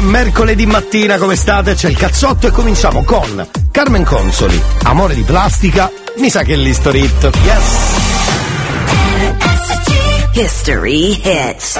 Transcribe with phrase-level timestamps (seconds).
[0.00, 1.74] mercoledì mattina, come state?
[1.74, 6.56] C'è il cazzotto e cominciamo con Carmen Consoli, Amore di plastica, mi sa che è
[6.56, 7.30] l'history hit.
[7.42, 7.96] Yes!
[10.34, 11.78] History hits.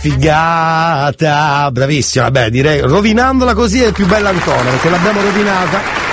[0.00, 1.70] Figata!
[1.70, 6.09] Bravissima, beh, direi rovinandola così è più bella ancora, perché l'abbiamo rovinata.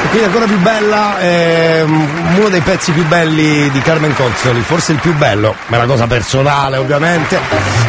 [0.00, 4.92] E quindi ancora più bella, ehm, uno dei pezzi più belli di Carmen Cozzoli, forse
[4.92, 7.38] il più bello, ma è una cosa personale ovviamente.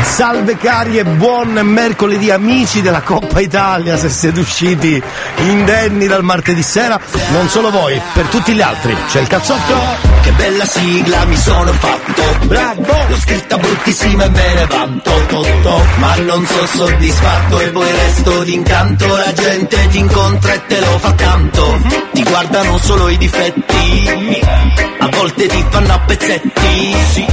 [0.01, 5.01] Salve cari e buon mercoledì amici della Coppa Italia, se siete usciti
[5.37, 6.99] indenni dal martedì sera,
[7.31, 8.95] non solo voi, per tutti gli altri.
[9.07, 10.07] C'è il cazzotto!
[10.21, 11.99] Che bella sigla mi sono fatto
[12.45, 13.05] Bravo!
[13.07, 15.85] L'ho scritta bruttissima e me ne vanto to, to.
[15.97, 20.97] Ma non sono soddisfatto e poi resto d'incanto La gente ti incontra e te lo
[20.99, 24.41] fa tanto Ti guarda guardano solo i difetti.
[25.01, 27.25] A volte ti fanno a pezzetti, sì.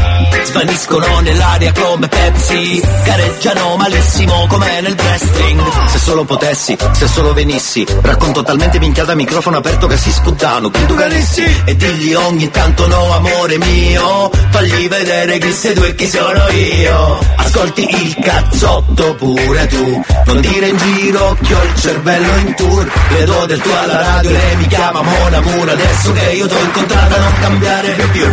[0.45, 2.81] Svaniscono nell'aria come Pepsi.
[3.05, 5.61] Gareggiano malissimo come nel wrestling.
[5.89, 10.71] Se solo potessi, se solo venissi, racconto talmente minchiata a microfono aperto che si sputtano.
[10.71, 14.31] Tu carissi e digli ogni tanto no, amore mio.
[14.51, 17.19] Fagli vedere chi sei tu e chi sono io.
[17.37, 20.05] Ascolti il cazzotto pure tu.
[20.27, 22.93] Non dire in giro che ho il cervello in tour.
[23.09, 25.73] Le del tuo alla radio, lei mi chiama Mona Mura.
[25.73, 28.27] Adesso che io t'ho incontrata non cambiare più.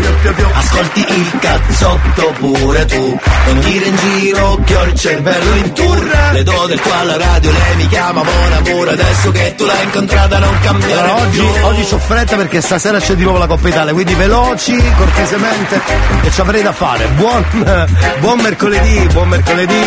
[0.54, 3.20] Ascolti il cazzotto pure tu.
[3.46, 6.12] Non dire in giro che ho il cervello in tour.
[6.32, 8.92] Le do del tuo alla radio, lei mi chiama Mona Mura.
[8.92, 11.66] Adesso che tu l'hai incontrata non cambiare Allora, oggi, più.
[11.66, 15.82] oggi c'ho fretta perché stasera c'è di nuovo la Coppa Italia, quindi veloci, cortesemente,
[16.24, 17.06] e ci avrei da fare.
[17.16, 17.46] Buon,
[18.20, 19.82] buon mercoledì, buon mercoledì.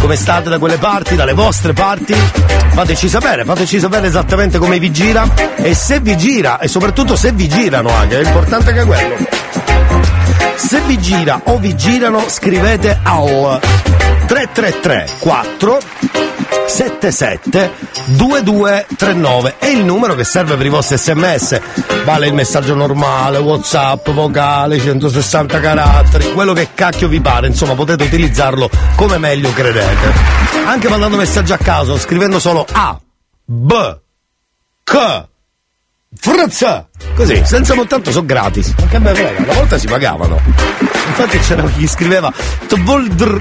[0.00, 2.14] Come state da quelle parti, dalle vostre parti?
[2.74, 7.32] Fateci sapere, fateci sapere esattamente come vi gira e se vi gira e soprattutto se
[7.32, 9.16] vi girano anche, è importante anche quello.
[10.56, 13.60] Se vi gira o vi girano scrivete al
[14.26, 15.78] 333 4
[16.66, 17.72] 77
[18.06, 21.60] 2239 è il numero che serve per i vostri sms
[22.04, 28.04] vale il messaggio normale whatsapp vocale 160 caratteri quello che cacchio vi pare insomma potete
[28.04, 30.12] utilizzarlo come meglio credete.
[30.66, 32.98] Anche mandando messaggi a caso scrivendo solo A
[33.44, 33.98] B
[34.82, 35.24] K
[36.18, 36.88] Frazza!
[37.14, 38.74] Così, senza moltanto sono gratis.
[38.78, 40.40] Ma che me frega, una volta si pagavano.
[41.06, 42.32] Infatti c'era chi scriveva
[42.66, 43.40] Tvoldr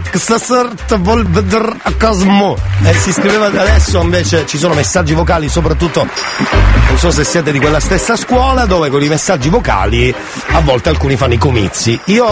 [0.86, 6.08] Tvoldr Cosmo e si scriveva adesso invece ci sono messaggi vocali soprattutto
[6.88, 10.14] non so se siete di quella stessa scuola dove con i messaggi vocali
[10.52, 12.00] a volte alcuni fanno i comizi.
[12.06, 12.26] Io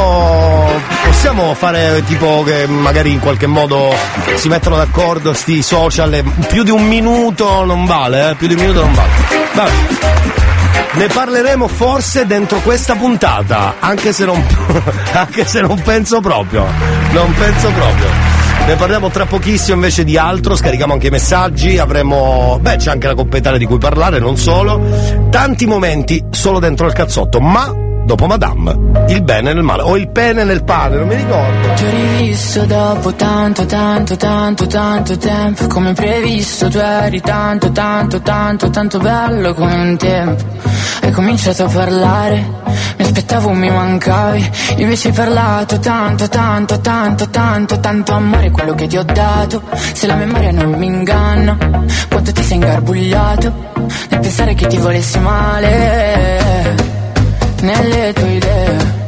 [1.03, 3.93] possiamo fare tipo che magari in qualche modo
[4.35, 8.35] si mettono d'accordo sti social più di un minuto non vale, eh?
[8.35, 9.09] più di un minuto non vale.
[9.53, 9.71] Vabbè.
[10.93, 14.43] Ne parleremo forse dentro questa puntata, anche se non,
[15.13, 16.65] anche se non penso proprio.
[17.11, 18.07] Non penso proprio.
[18.65, 22.59] Ne parliamo tra pochissimo invece di altro, scarichiamo anche i messaggi, avremo.
[22.61, 25.27] Beh, c'è anche la Coppa Italia di cui parlare, non solo.
[25.29, 28.77] Tanti momenti solo dentro il cazzotto, ma dopo Madame,
[29.09, 31.73] il bene nel male, o il pene nel pane, non mi ricordo.
[31.73, 38.21] Ti ho rivisto dopo tanto, tanto, tanto, tanto tempo Come previsto tu eri tanto, tanto,
[38.21, 40.43] tanto, tanto bello come un tempo
[41.01, 42.45] Hai cominciato a parlare,
[42.97, 48.87] mi aspettavo mi mancavi Invece hai parlato tanto, tanto, tanto, tanto, tanto amore quello che
[48.87, 49.61] ti ho dato
[49.93, 51.57] Se la memoria non mi inganna,
[52.09, 53.53] quanto ti sei ingarbugliato
[54.09, 56.92] Nel pensare che ti volessi male
[57.63, 59.01] nelle tue idee.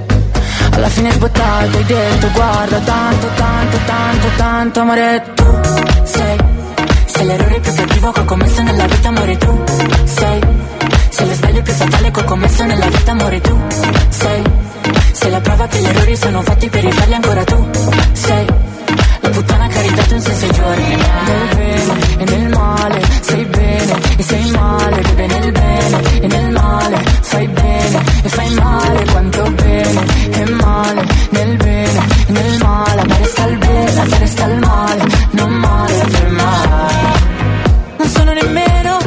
[0.71, 5.59] Alla fine sbottato, hai detto guarda tanto, tanto, tanto, tanto amore tu
[6.03, 6.37] sei.
[7.05, 9.63] Sei l'errore più cattivo che ho commesso nella vita amore tu
[10.05, 10.41] sei.
[11.09, 13.61] Sei lo sbaglio più fatale che ho commesso nella vita amore tu
[14.09, 14.43] sei.
[15.11, 17.69] Sei la prova che gli errori sono fatti per rifarli ancora tu
[18.13, 18.45] sei.
[19.21, 20.95] La puttana che ha ridato senso ai giorni.
[21.25, 26.51] Nel bene e nel male sei bene e sei male bebe nel bene e nel
[26.51, 33.05] male fai bene e fai male quanto bene e male nel bene nel male a
[33.05, 36.93] me resta il bene a te resta il male non male per male.
[37.97, 38.97] Non sono nemmeno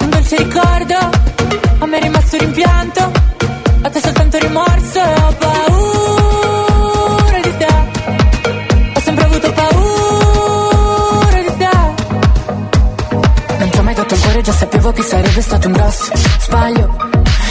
[0.00, 0.96] un dolce ricordo
[1.78, 3.10] a me è rimasto rimpianto
[3.82, 7.74] a te soltanto rimorso e ho paura di te.
[8.94, 11.70] Ho sempre avuto paura di te.
[13.58, 17.19] Non ti ho mai dato il cuore, già sapevo che sarebbe stato un grosso sbaglio.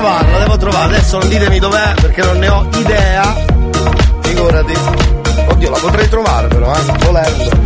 [0.00, 0.94] là, la devo trovare, la devo trovare.
[0.96, 3.34] Adesso non ditemi dov'è perché non ne ho idea.
[4.22, 4.74] Figurati.
[5.48, 7.60] Oddio, la potrei trovare però, eh, volendo.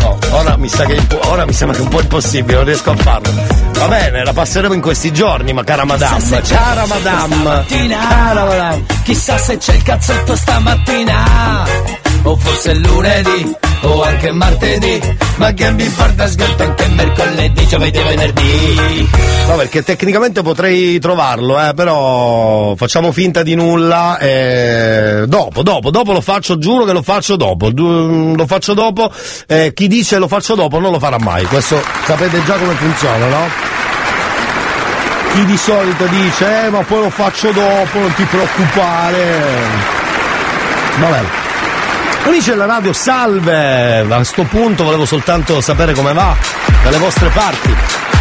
[0.00, 2.90] No, ora mi sa che ora mi sembra che è un po' impossibile, non riesco
[2.90, 3.32] a farlo.
[3.78, 8.84] Va bene, la passeremo in questi giorni, ma cara madame, cara madame, cara madame.
[9.02, 11.64] Chissà se c'è il cazzotto stamattina
[12.22, 15.00] O forse è lunedì O anche martedì
[15.36, 19.08] Ma che mi importa sgatto anche mercoledì Giovedì e venerdì
[19.46, 24.18] No, perché tecnicamente potrei trovarlo, eh, però facciamo finta di nulla.
[24.18, 25.24] E...
[25.26, 27.70] Dopo, dopo, dopo lo faccio, giuro che lo faccio dopo.
[27.70, 29.12] Lo faccio dopo.
[29.46, 31.44] Eh, chi dice lo faccio dopo non lo farà mai.
[31.44, 33.48] Questo sapete già come funziona, no?
[35.34, 39.42] Chi di solito dice, eh, ma poi lo faccio dopo, non ti preoccupare.
[41.00, 41.43] Va bene.
[42.26, 44.00] Amici della radio, salve!
[44.00, 46.34] A questo punto volevo soltanto sapere come va
[46.82, 48.13] dalle vostre parti.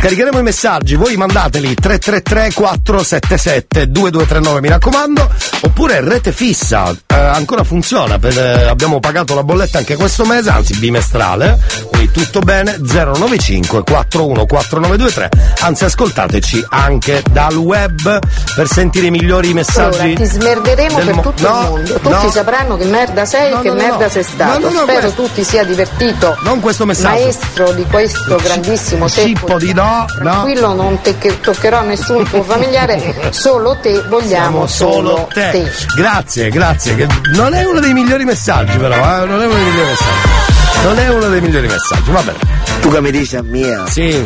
[0.00, 5.28] Scaricheremo i messaggi, voi mandateli 333 477 2239 mi raccomando,
[5.60, 10.48] oppure rete fissa, eh, ancora funziona, per, eh, abbiamo pagato la bolletta anche questo mese,
[10.48, 11.58] anzi bimestrale,
[11.90, 15.28] quindi tutto bene, 095 41 4923,
[15.60, 18.18] anzi ascoltateci anche dal web
[18.54, 20.00] per sentire i migliori messaggi.
[20.00, 21.92] Allora, ti smerderemo per mo- tutto no, il mondo.
[21.98, 22.30] Tutti no.
[22.30, 24.70] sapranno che merda sei e che no, no, merda sei stato.
[24.70, 26.38] Spero questo- tu ti sia divertito.
[26.42, 27.20] Non questo messaggio.
[27.22, 29.58] Maestro di questo grandissimo ceppo.
[29.58, 30.06] di no, no.
[30.22, 35.70] Tranquillo, non te- che toccherò nessun tuo familiare, solo te vogliamo Siamo solo te.
[35.96, 36.94] Grazie, grazie.
[36.96, 40.59] che non è uno dei migliori messaggi, però, eh, non è uno dei migliori messaggi.
[40.82, 42.38] Non è uno dei migliori messaggi, va bene.
[42.80, 43.84] Tu che mi dici a mia?
[43.86, 44.24] Sì.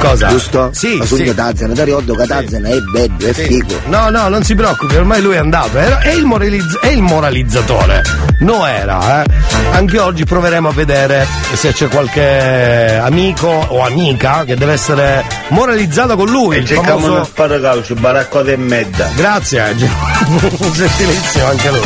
[0.00, 0.26] Cosa?
[0.28, 0.70] Giusto?
[0.72, 1.32] Sì, Ma su sì.
[1.32, 3.44] Tazzana, ti ricordo che Tazzana è bello, è Sì.
[3.44, 3.80] figo.
[3.86, 5.78] No, no, non si preoccupi, ormai lui è andato.
[5.78, 8.02] Era- è, il moralizz- è il moralizzatore.
[8.40, 9.26] No era, eh.
[9.70, 16.16] Anche oggi proveremo a vedere se c'è qualche amico o amica che deve essere moralizzata
[16.16, 16.56] con lui.
[16.56, 19.08] il Cerchiamo famoso- una sparacaucio, baracco e medda.
[19.14, 19.92] Grazie Angelo,
[20.74, 21.80] gentilissimo anche lui.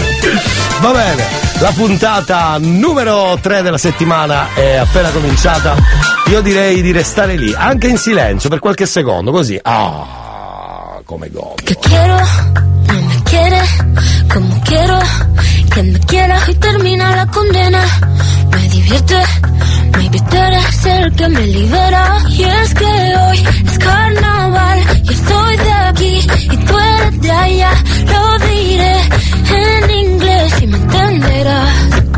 [0.80, 1.24] Va bene,
[1.58, 3.95] la puntata numero 3 della settimana
[4.54, 5.74] è appena cominciata.
[6.26, 9.58] Io direi di restare lì, anche in silenzio per qualche secondo, così.
[9.62, 11.54] Ah, come godo.
[11.64, 12.16] Que quiero,
[12.88, 13.62] no me quiere
[14.32, 14.98] como quiero
[15.72, 17.82] que me quiera y termina la condena.
[18.50, 19.22] Me divierte,
[19.96, 22.18] maybe tú eres el que me libera.
[22.28, 27.70] Y es que hoy es carnaval y estoy de aquí y tú eres de allá.
[28.12, 29.00] Lo diré
[29.50, 32.15] en inglés y me entenderás.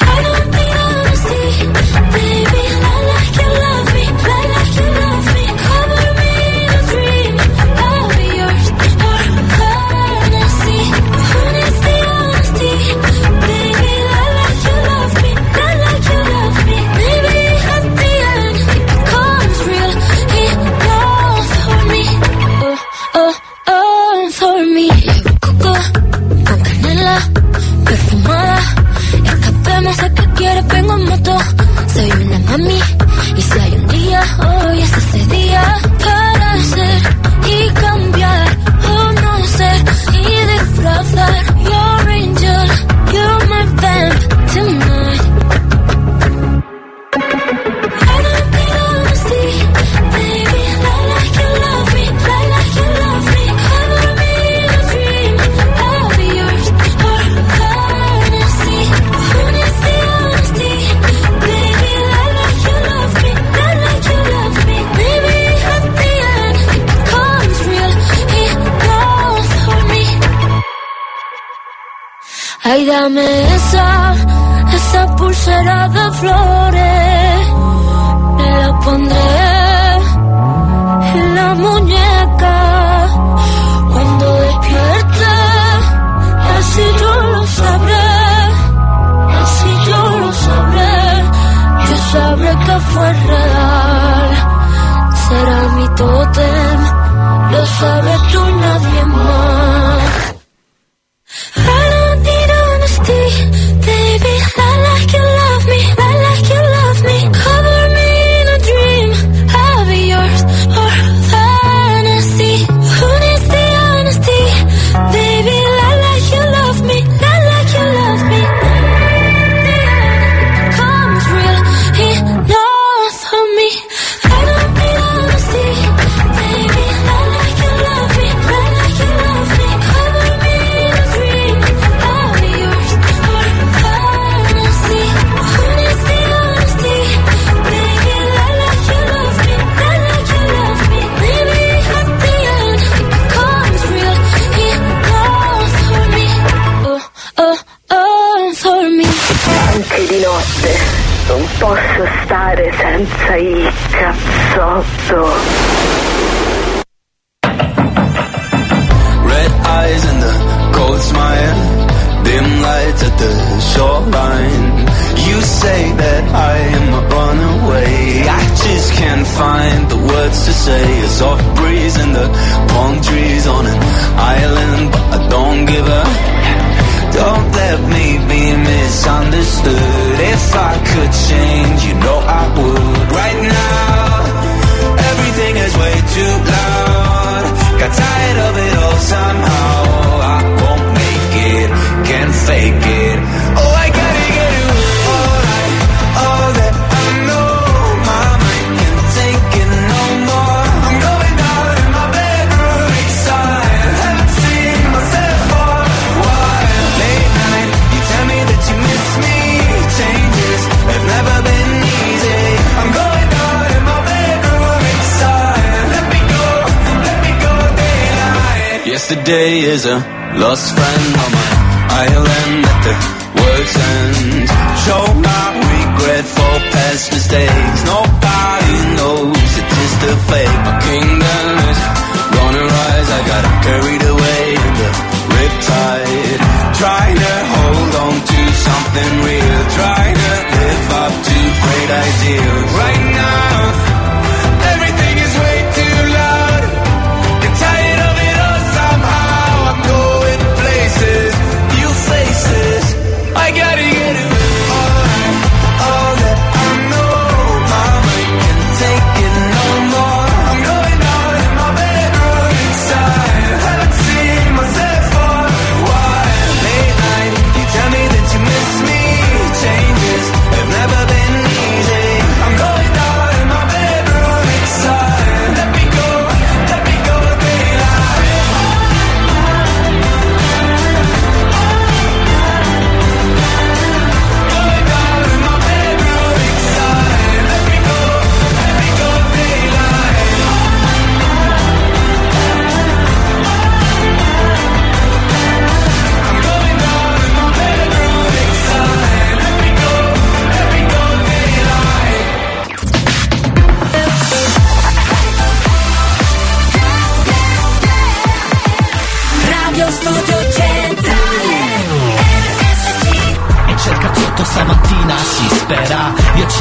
[0.00, 0.33] I don't
[29.84, 31.36] Escapemos a que quieres, vengo en moto.
[31.92, 32.80] Soy una mami.
[33.36, 35.78] Y si hay un día, hoy es ese día.
[35.98, 37.02] Para ser
[37.46, 37.70] y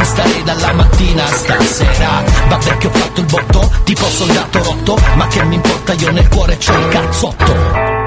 [0.04, 4.98] ci starei dalla mattina a stasera Vabbè che ho fatto il botto, tipo soldato rotto
[5.16, 8.02] Ma che mi importa, io nel cuore c'ho il cazzotto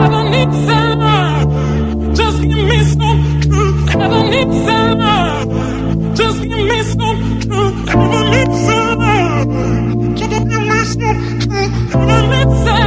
[0.00, 3.96] I don't need some, just give me some truth.
[3.96, 7.88] I don't need some, just give me some truth.
[7.88, 11.96] I don't need some, just give me some truth.
[11.96, 12.78] I don't need some.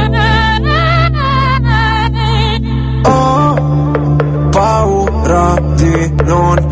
[3.04, 6.71] Ho paura di non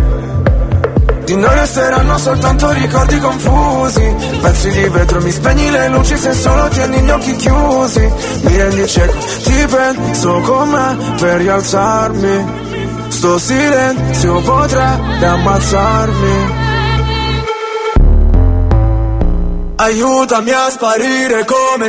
[1.31, 4.15] di noi resteranno soltanto ricordi confusi.
[4.41, 8.13] Pezzi di vetro, mi spegni le luci se solo tieni gli occhi chiusi.
[8.41, 12.59] Mi rendi cieco, ti penso con me per rialzarmi.
[13.07, 16.59] Sto silenzio potrebbe ammazzarmi.
[19.77, 21.85] Aiutami a sparire come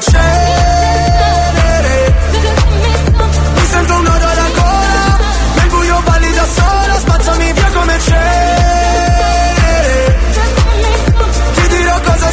[3.56, 5.18] Mi sento un odore gola
[5.56, 8.81] Nel buio balli da sola Spazzami via come cenere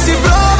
[0.00, 0.59] cosa si prova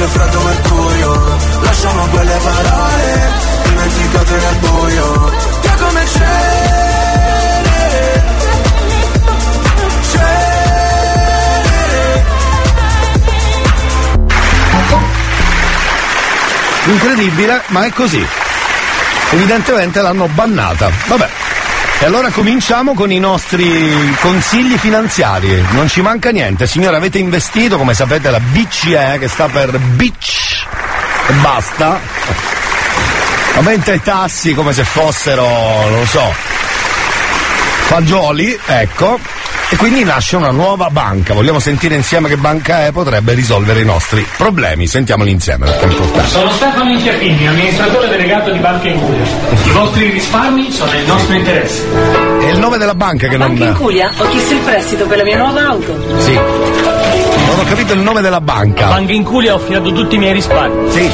[0.00, 3.28] Io invece freddo mercurio Lasciamo quelle parole
[3.64, 6.38] Dimenticate nel buio Via come cenere
[10.10, 10.38] Cenere
[16.86, 18.26] Incredibile, ma è così.
[19.32, 20.90] Evidentemente l'hanno bannata.
[21.06, 21.49] Vabbè.
[22.02, 25.62] E allora cominciamo con i nostri consigli finanziari.
[25.72, 26.66] Non ci manca niente.
[26.66, 30.66] Signore, avete investito, come sapete, la BCE, che sta per Beach
[31.28, 32.00] e basta.
[33.56, 36.32] Aumenta i tassi come se fossero, non lo so,
[37.86, 39.18] fagioli, ecco.
[39.72, 41.32] E quindi nasce una nuova banca.
[41.32, 42.90] Vogliamo sentire insieme che banca è?
[42.90, 44.88] Potrebbe risolvere i nostri problemi.
[44.88, 46.28] Sentiamoli insieme, perché è importante.
[46.28, 49.24] Sono Stefano Inchiappini, amministratore delegato di Banca Iguria.
[49.62, 51.84] I vostri risparmi sono il nostro interesse.
[52.40, 53.54] È il nome della banca che non.
[53.54, 56.18] Banca in Puglia, ho chiesto il prestito per la mia nuova auto.
[56.18, 56.32] Sì.
[56.32, 58.88] Non ho capito il nome della banca.
[58.88, 60.90] Banca in Puglia ho affidato tutti i miei risparmi.
[60.90, 61.10] Sì.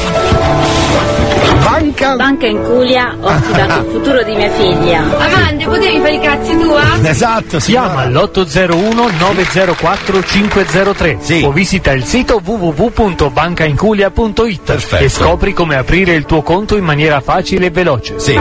[1.55, 2.15] Banca?
[2.15, 5.01] Banca in Puglia ho affidato il futuro di mia figlia.
[5.17, 6.83] Amanda, potevi fare i cazzi tua?
[7.03, 11.41] Esatto, Chiama l'801 904 503 Sì.
[11.43, 15.03] o visita il sito www.bancainculia.it Perfetto.
[15.03, 18.19] e scopri come aprire il tuo conto in maniera facile e veloce.
[18.19, 18.39] Sì.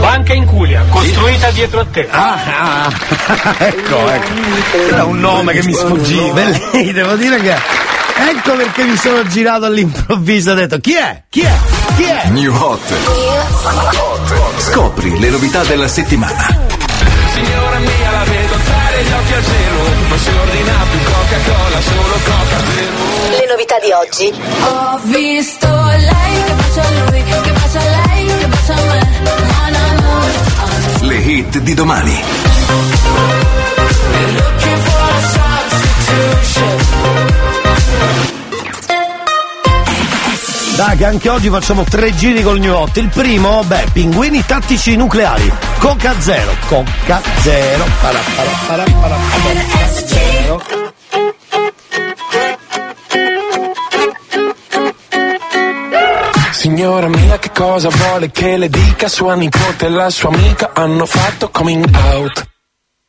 [0.00, 2.06] Banca in Puglia, costruita dietro a te.
[2.10, 2.90] Ah, ah,
[3.58, 4.30] ecco, ecco.
[4.90, 6.40] Era un nome che mi sfuggiva.
[6.72, 7.54] Lì devo dire che.
[8.28, 11.24] Ecco perché mi sono girato all'improvviso e ho detto chi è?
[11.28, 11.58] Chi è?
[11.96, 12.28] Chi è?
[12.28, 12.80] New Hot.
[14.58, 16.46] Scopri le novità della settimana.
[17.32, 22.18] Signora mia la vedo alzare gli occhi al cielo Non si ordina più Coca-Cola, solo
[22.24, 24.32] Coca Zero Le novità di oggi.
[24.60, 29.20] Ho visto lei che bacia a lui, che bacia a lei, che bacia a me.
[29.24, 30.30] Mon amour.
[31.00, 32.22] Le hit di domani.
[40.76, 42.96] Dai, che anche oggi facciamo tre giri col New Hot.
[42.96, 45.52] Il primo, beh, pinguini tattici nucleari.
[45.78, 46.50] Coca zero.
[46.66, 47.84] Coca zero.
[50.06, 50.62] Zero.
[56.52, 61.06] Signora mia che cosa vuole che le dica Sua nipote e la sua amica hanno
[61.06, 62.46] fatto coming out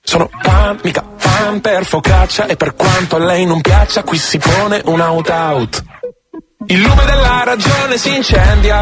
[0.01, 4.39] Sono pan, mica pan per focaccia E per quanto a lei non piaccia Qui si
[4.39, 5.83] pone un out out
[6.67, 8.81] Il lume della ragione si incendia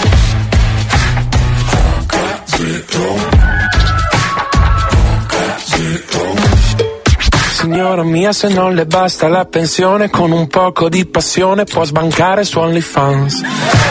[7.71, 12.43] Signora mia, se non le basta la pensione, con un poco di passione può sbancare
[12.43, 13.43] su OnlyFans.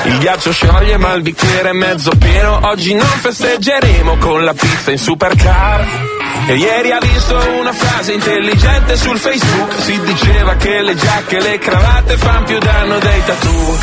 [0.05, 4.91] Il ghiaccio scioglie ma il bicchiere è mezzo pieno, oggi non festeggeremo con la pizza
[4.91, 6.20] in supercar.
[6.47, 11.41] E ieri ha visto una frase intelligente sul Facebook, si diceva che le giacche e
[11.41, 13.79] le cravatte fan più danno dei tattoo.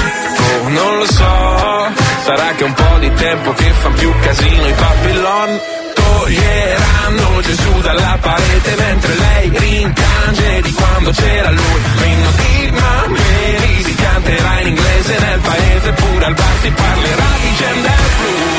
[0.66, 1.92] Oh, non lo so,
[2.24, 5.60] sarà che un po' di tempo che fan più casino i papillon
[5.94, 11.82] toglieranno Gesù dalla parete mentre lei rimpiange di quando c'era lui.
[12.02, 17.56] Minno di mammeri si canterà in inglese nel paese pure al bar si parlerà di
[17.56, 18.57] gender fluid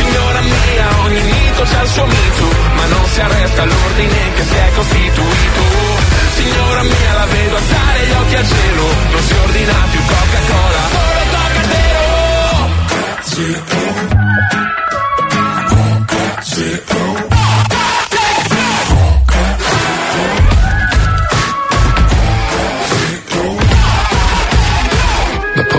[0.00, 4.54] Signora mia ogni mito c'ha il suo mito ma non si arresta l'ordine che si
[4.54, 5.62] è costituito.
[6.34, 10.84] Signora mia la vedo alzare gli occhi al cielo non si ordina più Coca-Cola.
[13.22, 13.62] Solo
[15.68, 17.29] Coca-Zero Dopo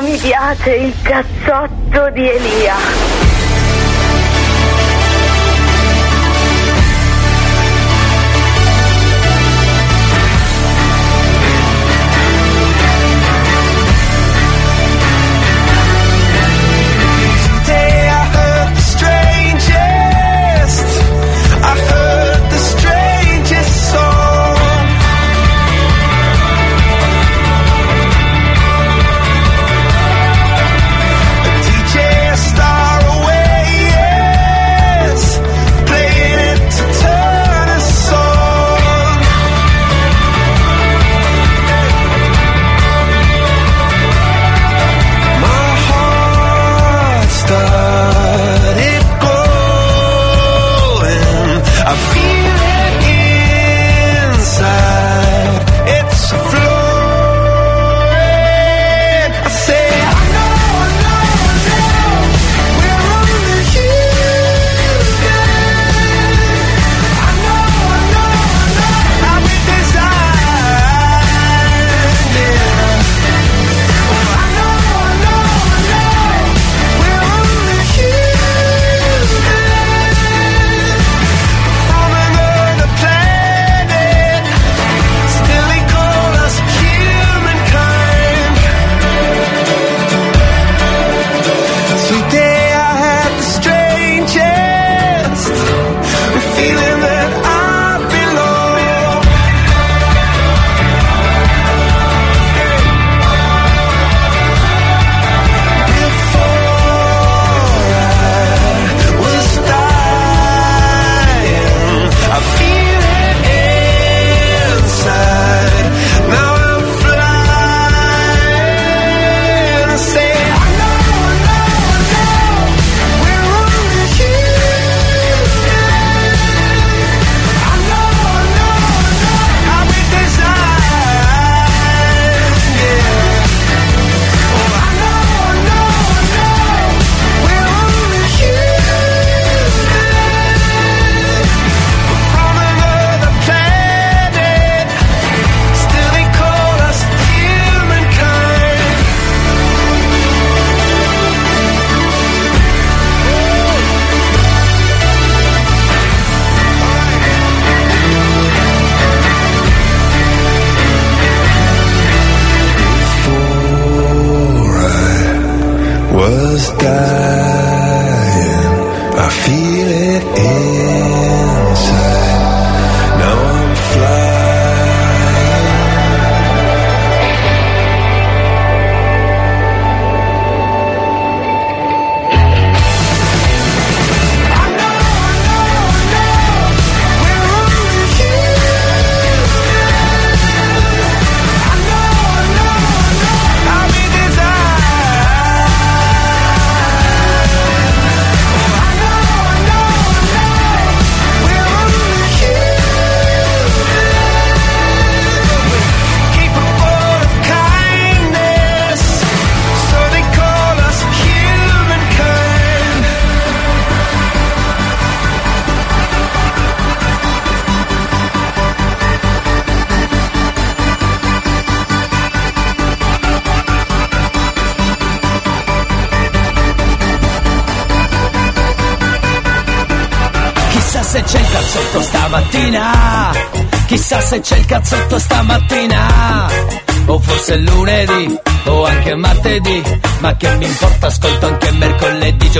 [0.00, 3.17] Mi piace il cazzotto di Elia.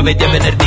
[0.02, 0.58] Mercoledì, giovedì e venerdì.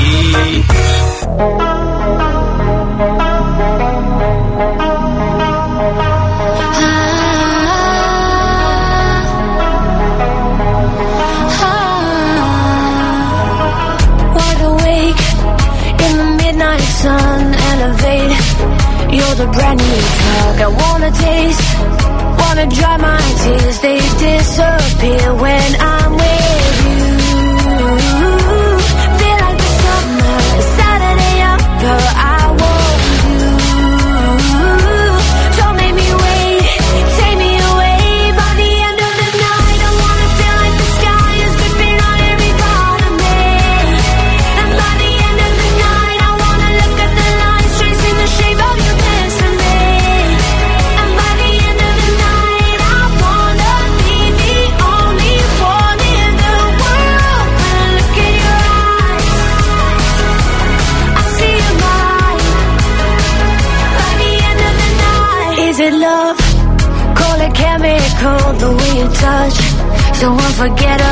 [70.61, 71.10] So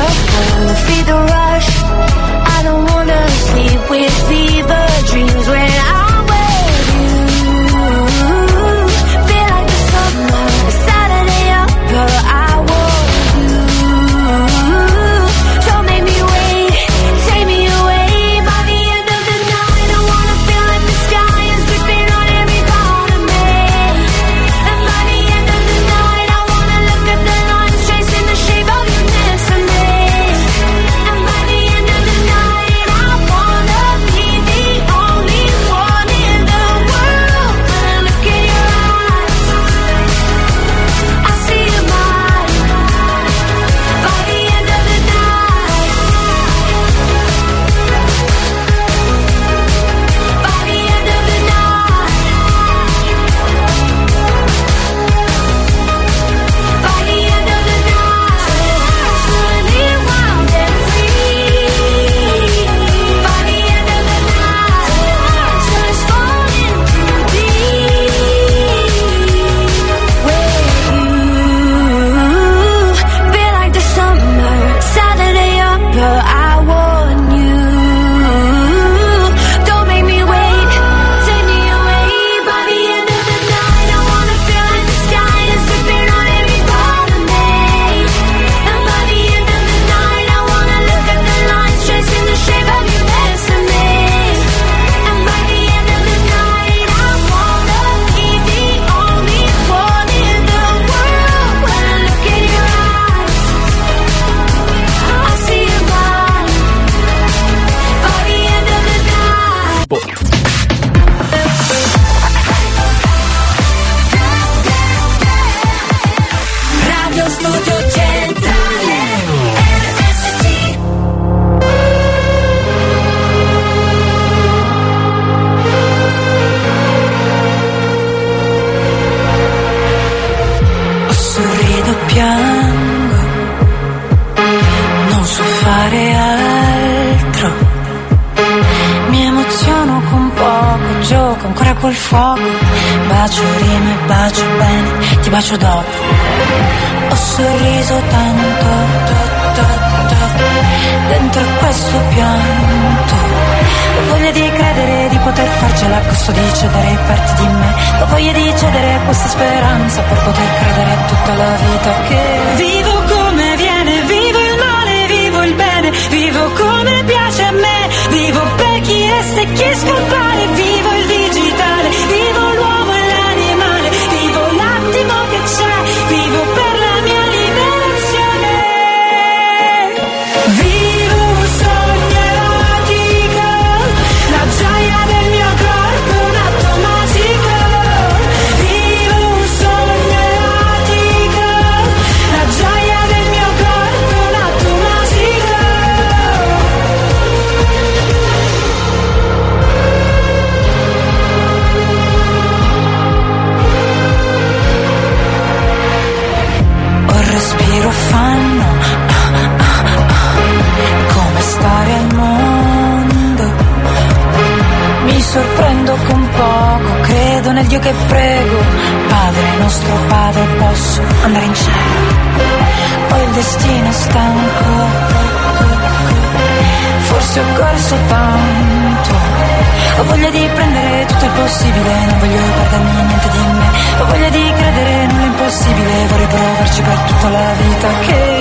[237.82, 238.39] hasta que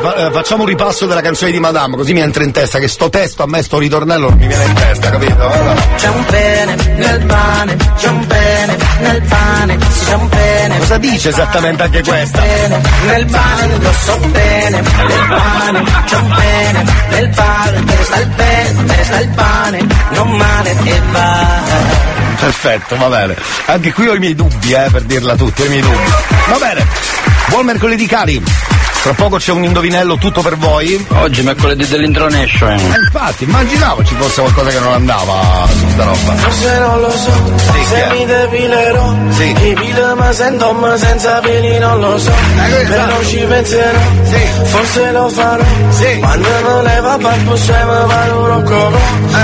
[0.00, 2.88] fa- eh, facciamo un ripasso della canzone di Madame, così mi entra in testa che
[2.88, 5.52] sto testo a me, sto ritornello non mi viene in testa, capito?
[5.96, 10.78] C'è un pene nel pane, c'è un pene nel pane, c'è un pene.
[10.78, 12.42] Cosa dice esattamente anche questa?
[13.06, 18.18] Nel pane, lo so bene, nel pane, c'è un pene, nel pane, me ne sta
[18.18, 21.94] il pene, me ne sta il pane, non male e va.
[22.38, 23.36] Perfetto, va bene.
[23.66, 26.10] Anche qui ho i miei dubbi, eh, per dirla tutti, ho i miei dubbi.
[26.48, 26.86] Va bene.
[27.48, 28.42] Buon mercoledì cari.
[29.06, 31.06] Tra poco c'è un indovinello tutto per voi.
[31.20, 32.72] Oggi mercoledì dell'intronation.
[32.72, 36.32] Eh, infatti, immaginavo ci fosse qualcosa che non andava su sta roba.
[36.34, 39.44] Forse non lo so, Sì, se mi depilerò, Sì.
[39.68, 42.32] i pile ma sento ma senza peli non lo so,
[42.88, 43.98] però ci penserò,
[44.64, 45.64] forse lo farò,
[46.18, 48.98] quando me leva pappo se mi valoro come,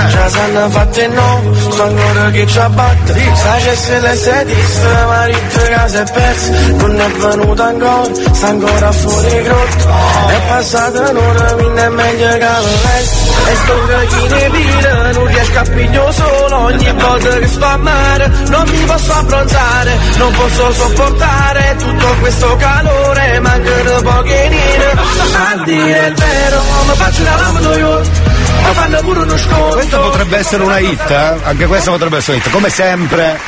[0.09, 5.69] già sanno fatte no, sto ancora che ci abbatte, sa c'è se l'estetista, ma ritte
[5.69, 9.89] casa è persa, non è venuta ancora, sta ancora fuori grotto,
[10.27, 13.95] è passata un'ora, quindi è meglio che lo resti, e sto che
[14.27, 18.77] ne pile, non riesco a pigliare solo, ogni volta che sto a mare, non mi
[18.85, 24.91] posso abbronzare, non posso sopportare tutto questo calore, mancano poche nine,
[25.35, 29.75] a dire il vero, mi faccio una lama io, mi fanno pure uno sconto.
[29.75, 31.35] Questa potrebbe essere una hit, eh?
[31.43, 32.51] Anche questa potrebbe essere una hit.
[32.51, 33.39] Come sempre,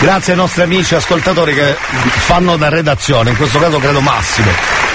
[0.00, 4.50] grazie ai nostri amici ascoltatori che fanno da redazione, in questo caso credo Massimo.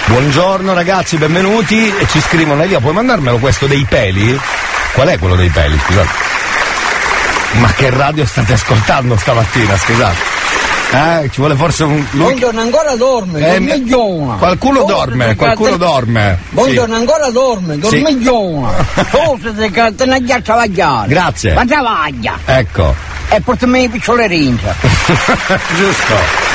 [0.06, 4.39] Buongiorno ragazzi, benvenuti e ci scrivono Elia, puoi mandarmelo questo dei peli?
[4.93, 6.10] Qual è quello dei peli, scusate?
[7.60, 10.39] Ma che radio state ascoltando stamattina, scusate?
[10.93, 12.06] Eh, ci vuole forse un.
[12.12, 14.38] Buongiorno, ancora dorme, Eh, dorme giovane.
[14.39, 16.38] Qualcuno dorme, qualcuno dorme.
[16.49, 17.91] Buongiorno, ancora dorme, giovane.
[19.08, 21.08] Forse che te ne già travagliare.
[21.08, 21.54] Grazie.
[21.54, 22.38] Ma travaglia.
[22.43, 22.93] Ecco.
[23.34, 24.76] E portami i picciolerinza.
[25.78, 26.50] Giusto.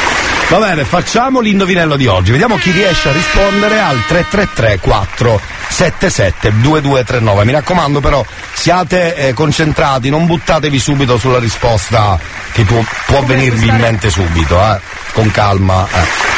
[0.49, 2.33] Va bene, facciamo l'indovinello di oggi.
[2.33, 7.45] Vediamo chi riesce a rispondere al 333 477 2239.
[7.47, 8.22] Mi raccomando però,
[8.53, 12.18] siate eh, concentrati, non buttatevi subito sulla risposta
[12.53, 14.79] che può, può venirvi in mente subito, eh.
[15.14, 15.89] Con calma.
[15.91, 16.35] Eh.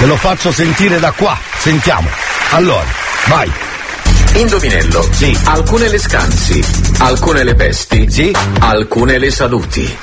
[0.00, 1.38] Ve lo faccio sentire da qua.
[1.58, 2.08] Sentiamo.
[2.50, 2.84] Allora,
[3.28, 3.50] vai.
[4.34, 5.06] Indovinello.
[5.12, 5.38] Sì.
[5.44, 6.64] Alcune le scansi,
[6.98, 8.10] alcune le pesti.
[8.10, 8.34] Sì.
[8.60, 9.96] Alcune le saluti.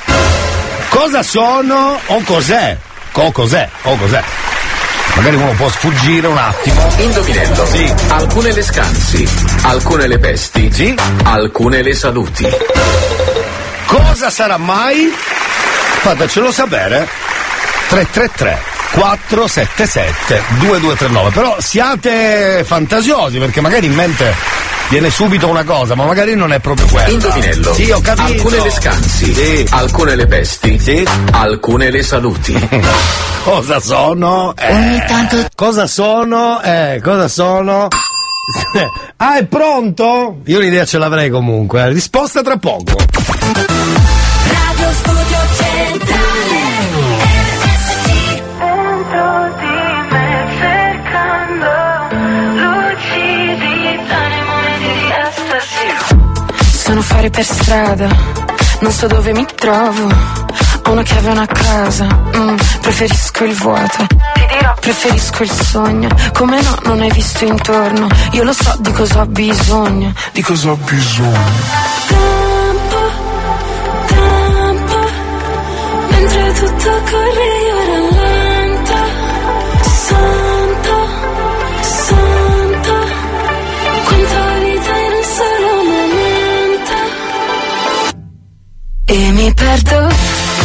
[0.89, 2.77] Cosa sono o cos'è?
[3.13, 3.67] O cos'è?
[3.83, 4.23] O cos'è?
[5.15, 6.93] Magari uno può sfuggire un attimo.
[6.97, 7.65] Indovinello.
[7.65, 7.93] Sì.
[8.09, 9.27] Alcune le scansi,
[9.63, 10.71] alcune le pesti.
[10.71, 10.95] Sì.
[11.23, 12.47] Alcune le saluti.
[13.85, 15.11] Cosa sarà mai?
[16.01, 17.07] Fatecelo sapere.
[17.89, 21.29] 333 477 2239.
[21.31, 24.33] Però siate fantasiosi perché magari in mente
[24.89, 27.09] viene subito una cosa, ma magari non è proprio quella.
[27.09, 27.73] Indovinello.
[27.73, 28.23] Sì, ho capito.
[28.27, 31.07] Alcune le scansi, alcune le pesti.
[31.31, 32.69] Alcune le saluti.
[33.43, 34.53] Cosa sono?
[34.57, 35.03] Eh,
[35.55, 36.61] Cosa sono?
[36.61, 37.87] Eh, cosa sono?
[39.17, 40.39] ah, è pronto?
[40.45, 41.87] Io un'idea ce l'avrei comunque.
[41.89, 42.95] Risposta tra poco.
[42.97, 46.28] Radio Studio Centrale
[56.99, 58.09] Sono fuori per strada,
[58.81, 60.13] non so dove mi trovo.
[60.83, 62.03] Ho una chiave e una casa,
[62.35, 64.05] mm, preferisco il vuoto.
[64.05, 66.09] Ti dirò, preferisco il sogno.
[66.33, 68.09] Come no, non hai visto intorno.
[68.33, 70.13] Io lo so di cosa ho bisogno.
[70.33, 71.39] Di cosa ho bisogno?
[72.07, 73.11] Tempo,
[74.07, 75.09] tempo,
[76.09, 77.58] mentre tutto corre
[89.11, 90.07] E mi perdo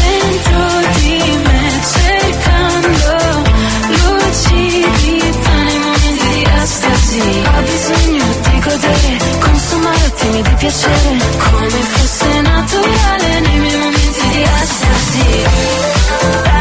[0.04, 0.62] Dentro
[1.00, 3.42] di me cercando
[3.88, 7.20] lucidità nei momenti di estasi.
[7.20, 11.16] Ho bisogno di godere, consumare ottimi di piacere.
[11.38, 15.24] Come fosse naturale nei miei momenti di estasi.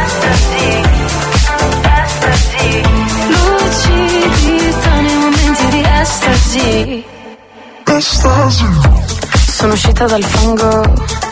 [0.07, 0.65] Estasi,
[1.99, 2.81] estasi.
[3.27, 7.03] Lucidità nei momenti di estasi.
[9.51, 11.31] Sono uscita dal fango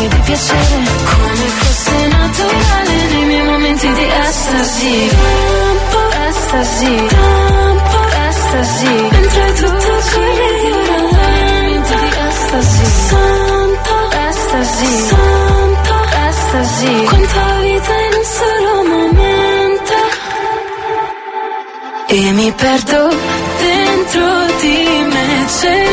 [0.00, 0.82] ottimi di piacere.
[1.04, 5.08] Come fosse naturale nei miei momenti di estasi.
[5.08, 7.98] Tempo, estasi, Tempo,
[8.28, 9.08] estasi.
[9.10, 11.94] mentre tutto corre io rallento.
[12.28, 13.94] Estasi, Santo,
[14.28, 15.94] estasi, santo,
[16.28, 17.04] estasi.
[17.04, 19.98] quanta vita in un solo momento.
[22.12, 23.08] E mi perdo
[23.60, 25.89] Dentro di me cercando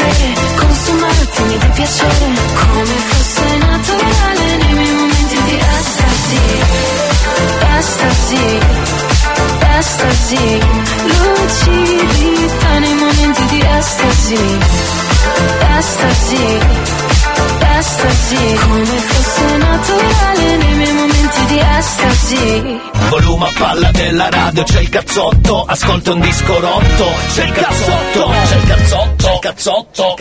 [0.00, 2.26] di godere, consumare ottimi di piacere.
[2.54, 6.40] Come fosse naturale nei miei momenti di estasi.
[7.78, 8.58] Estasi,
[9.78, 10.60] estasi.
[11.06, 14.58] Lucidità nei momenti di estasi.
[15.78, 16.58] Estasi,
[17.80, 18.36] estasi.
[18.36, 22.80] Come fosse naturale nei miei momenti di estasi.
[23.08, 28.30] Volume a palla della radio, c'è il cazzotto, ascolta un disco rotto, c'è il cazzotto,
[28.48, 30.16] c'è il cazzotto, c'è il cazzotto.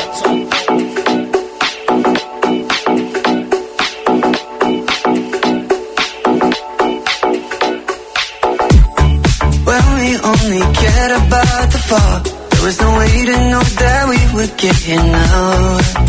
[9.66, 14.18] When we only cared about the fall, there was no way to know that we
[14.34, 16.09] would get here now.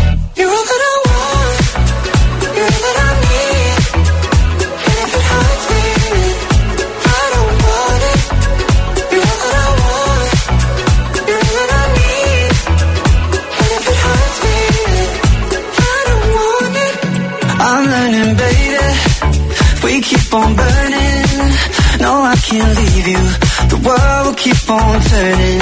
[22.49, 23.23] Can't leave you.
[23.71, 25.61] The world will keep on turning.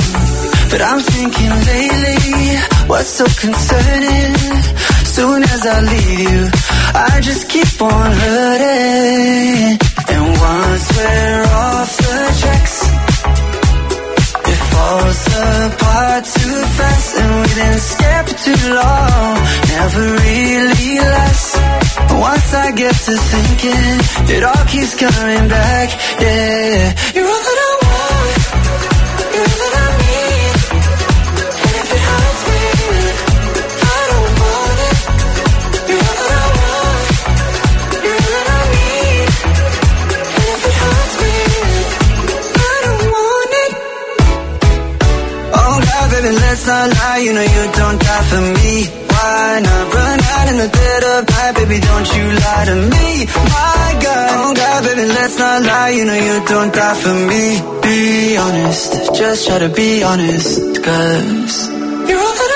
[0.71, 2.57] But I'm thinking lately,
[2.87, 4.35] what's so concerning?
[5.17, 6.39] Soon as I leave you,
[6.93, 9.77] I just keep on hurting.
[10.13, 12.77] And once we're off the tracks,
[14.51, 15.21] it falls
[15.51, 17.17] apart too fast.
[17.19, 17.83] And we didn't
[18.27, 19.35] for too long,
[19.73, 21.48] never really lasts.
[22.19, 23.95] Once I get to thinking,
[24.35, 25.89] it all keeps coming back.
[26.19, 28.39] Yeah, you're all that I want.
[29.35, 30.53] You're all that I need.
[31.63, 32.59] And if it hurts me,
[33.79, 34.99] I don't want it.
[35.89, 37.07] You're all that I want.
[38.03, 39.27] You're all that I need.
[40.35, 41.15] And if it hurts
[42.59, 43.71] I don't want it.
[45.55, 45.75] Oh
[46.11, 47.19] baby, let's not lie.
[47.23, 47.58] You know you
[52.65, 53.25] to me.
[53.25, 55.89] My God, oh God, baby, let's not lie.
[55.89, 57.61] You know you don't die for me.
[57.81, 61.69] Be honest, just try to be honest, cause
[62.07, 62.48] you're all that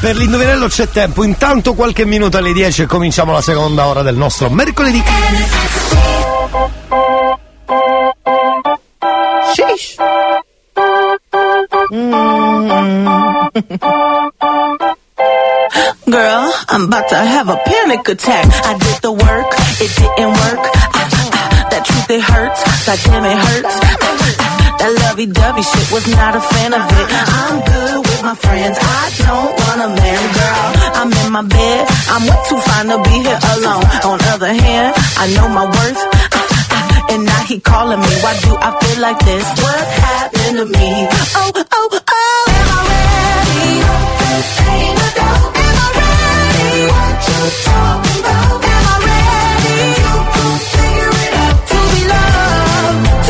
[0.00, 1.24] per l'indovinello c'è tempo.
[1.24, 5.02] Intanto qualche minuto alle 10 e cominciamo la seconda ora del nostro mercoledì.
[9.54, 9.96] Sheesh.
[16.06, 18.46] Girl, I'm about to have a panic attack.
[18.64, 20.70] I did the work, it didn't work.
[20.94, 21.17] Ah,
[21.78, 22.60] that truth, it hurts.
[22.86, 23.74] God damn, it hurts.
[24.78, 27.06] That lovey-dovey shit was not a fan of it.
[27.38, 28.76] I'm good with my friends.
[28.78, 30.66] I don't want a man, girl.
[30.98, 31.82] I'm in my bed.
[32.10, 33.86] I'm way too fine to be here alone.
[34.10, 34.90] On other hand,
[35.22, 36.02] I know my worth.
[37.10, 38.12] And now he calling me.
[38.22, 39.46] Why do I feel like this?
[39.62, 40.90] What's happened to me?
[41.38, 42.44] Oh, oh, oh.
[42.58, 43.86] Am I ready?
[44.66, 45.46] Ain't doubt.
[45.62, 46.90] Am I ready?
[46.90, 48.67] What you talking about?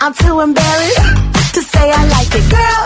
[0.00, 2.50] I'm too embarrassed to say I like it.
[2.50, 2.85] Girl,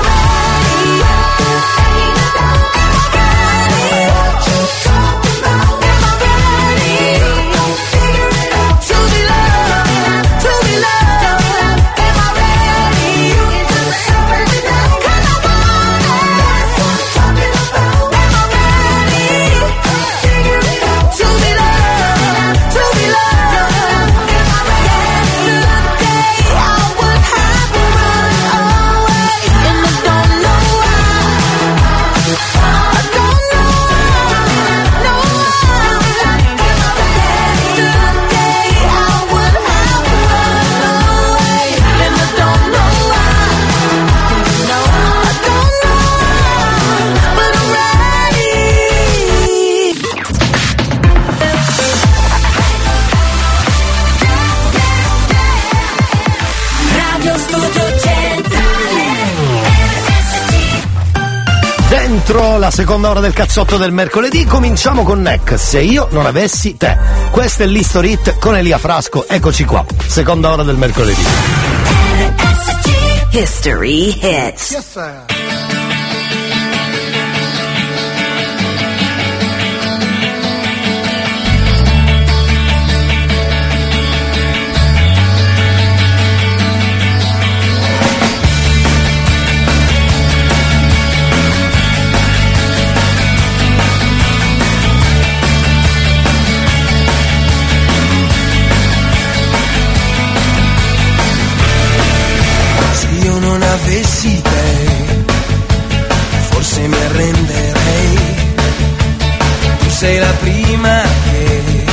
[62.31, 64.45] 4, la seconda ora del cazzotto del mercoledì.
[64.45, 65.59] Cominciamo con Neck.
[65.59, 66.97] Se io non avessi te.
[67.29, 69.27] Questo è l'History Hit con Elia Frasco.
[69.27, 69.83] Eccoci qua.
[70.07, 71.21] Seconda ora del mercoledì.
[73.31, 74.71] History Hits.
[74.71, 75.70] Yes, sir.
[103.81, 105.33] Avessi te,
[106.49, 108.19] forse mi arrenderei.
[109.79, 111.85] Tu sei la prima che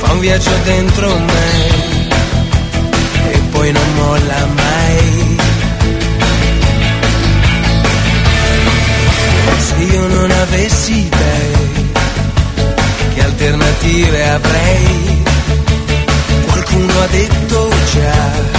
[0.00, 1.48] fa un viaggio dentro me
[3.32, 5.36] e poi non molla mai.
[9.58, 11.94] Se io non avessi te,
[13.14, 15.24] che alternative avrei?
[16.46, 18.55] Qualcuno ha detto già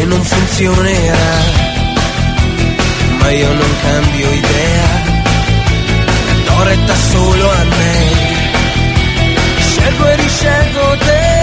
[0.00, 1.34] che non funzionerà,
[3.18, 4.88] ma io non cambio idea,
[6.46, 7.94] do retta solo a me,
[9.58, 11.39] scelgo e riscelgo te.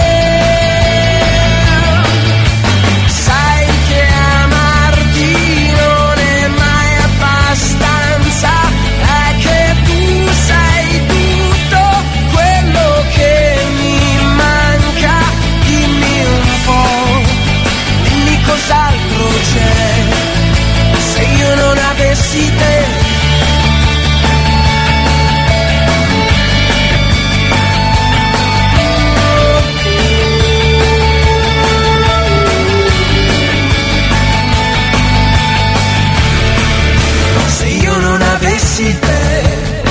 [38.98, 39.82] di te,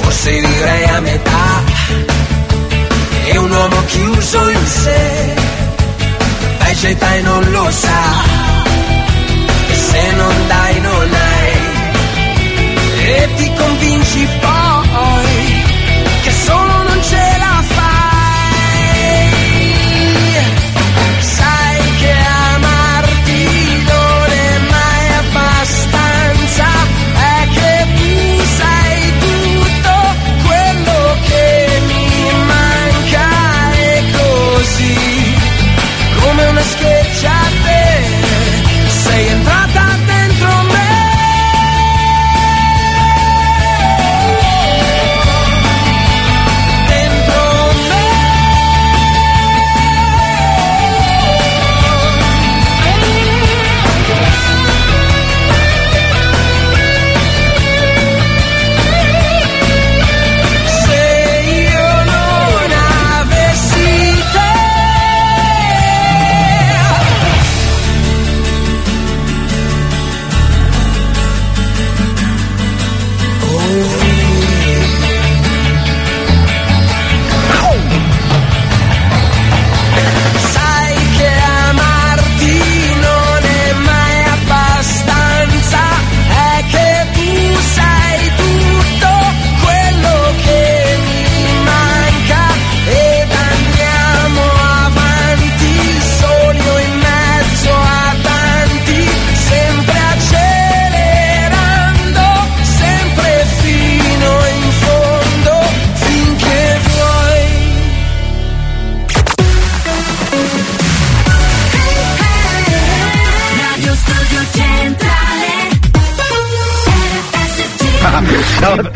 [0.00, 1.62] forse direi a metà,
[3.26, 5.34] è un uomo chiuso in sé,
[6.58, 8.02] vegeta e non lo sa,
[9.68, 11.52] e se non dai non hai,
[13.04, 14.71] e ti convinci poi.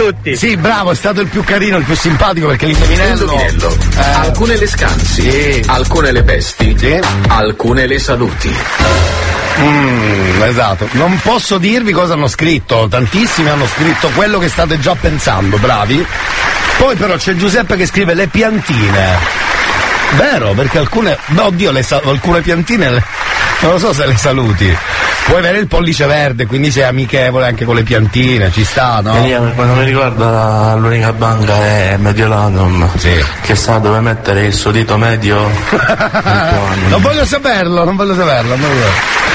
[0.06, 0.36] Tutti.
[0.36, 3.22] Sì, bravo, è stato il più carino, il più simpatico perché l'indovinello.
[3.32, 3.76] Indovinello.
[4.20, 6.76] Alcune le scansi, alcune le pesti,
[7.28, 8.54] alcune le saluti.
[9.58, 14.94] Mm, esatto, non posso dirvi cosa hanno scritto, tantissimi hanno scritto quello che state già
[14.94, 16.04] pensando, bravi.
[16.76, 19.18] Poi però c'è Giuseppe che scrive le piantine.
[20.12, 21.18] Vero, perché alcune.
[21.28, 23.04] no, Oddio, le alcune piantine le-
[23.60, 24.76] non lo so se le saluti.
[25.26, 29.16] Puoi avere il pollice verde, quindi sei amichevole anche con le piantine, ci sta, no?
[29.16, 32.88] Elia, per quanto mi riguarda l'unica banca è Mediolanum
[33.42, 35.36] che sa dove mettere il suo dito medio
[36.88, 39.25] non voglio saperlo, non voglio saperlo, non voglio.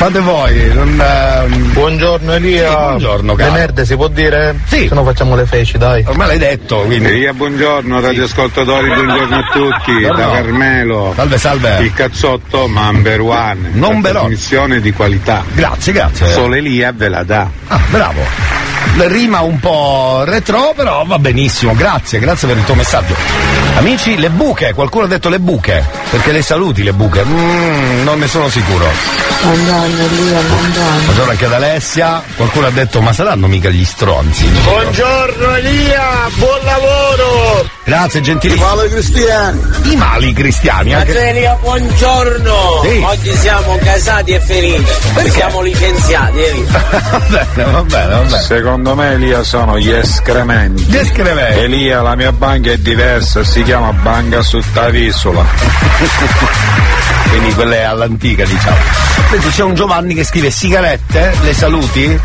[0.00, 0.98] Fate voi, non.
[0.98, 2.68] ehm, Buongiorno Elia.
[2.70, 3.52] Sì, buongiorno, Le caro.
[3.52, 4.58] merde si può dire?
[4.64, 4.88] Sì.
[4.88, 6.02] Se no facciamo le feci, dai.
[6.06, 7.06] Ormai l'hai detto, quindi.
[7.10, 10.16] Elia, buongiorno, radioascoltatori, buongiorno a tutti, Buongiorno.
[10.16, 11.12] da Carmelo.
[11.14, 11.76] Salve, salve.
[11.82, 13.68] Il cazzotto number one.
[13.72, 14.20] Number one.
[14.28, 15.44] Trasmissione di qualità.
[15.52, 16.28] Grazie, grazie.
[16.30, 17.46] Solo Elia ve la dà.
[17.66, 18.22] Ah, bravo.
[19.08, 21.74] Rima un po' retro, però va benissimo.
[21.74, 23.14] Grazie, grazie per il tuo messaggio.
[23.78, 27.24] Amici, le buche, qualcuno ha detto le buche, perché le saluti le buche.
[27.24, 28.86] Mm, non ne sono sicuro.
[29.42, 31.04] Buongiorno Elia, buongiorno.
[31.04, 32.22] Buongiorno anche ad Alessia.
[32.36, 34.44] Qualcuno ha detto, ma saranno mica gli stronzi?
[34.44, 37.68] Buongiorno Elia, buon lavoro!
[37.84, 38.58] Grazie, gentili.
[38.58, 39.62] Male cristiani!
[39.84, 41.56] I mali cristiani, anche.
[41.62, 42.82] Buongiorno!
[42.82, 43.02] Sì.
[43.02, 44.84] Oggi siamo casati e felici.
[45.30, 46.84] Siamo licenziati, Elia.
[47.10, 48.42] va bene, va bene, va bene.
[48.42, 50.84] Secondo me Elia sono gli escrementi.
[50.84, 51.58] Gli escrementi.
[51.60, 55.44] Elia, la mia banca è diversa, si chiama Banca Suttavisola.
[57.30, 58.76] Quindi quelle all'antica, diciamo.
[59.30, 62.20] Senti, c'è un Giovanni che scrive sigarette, le saluti?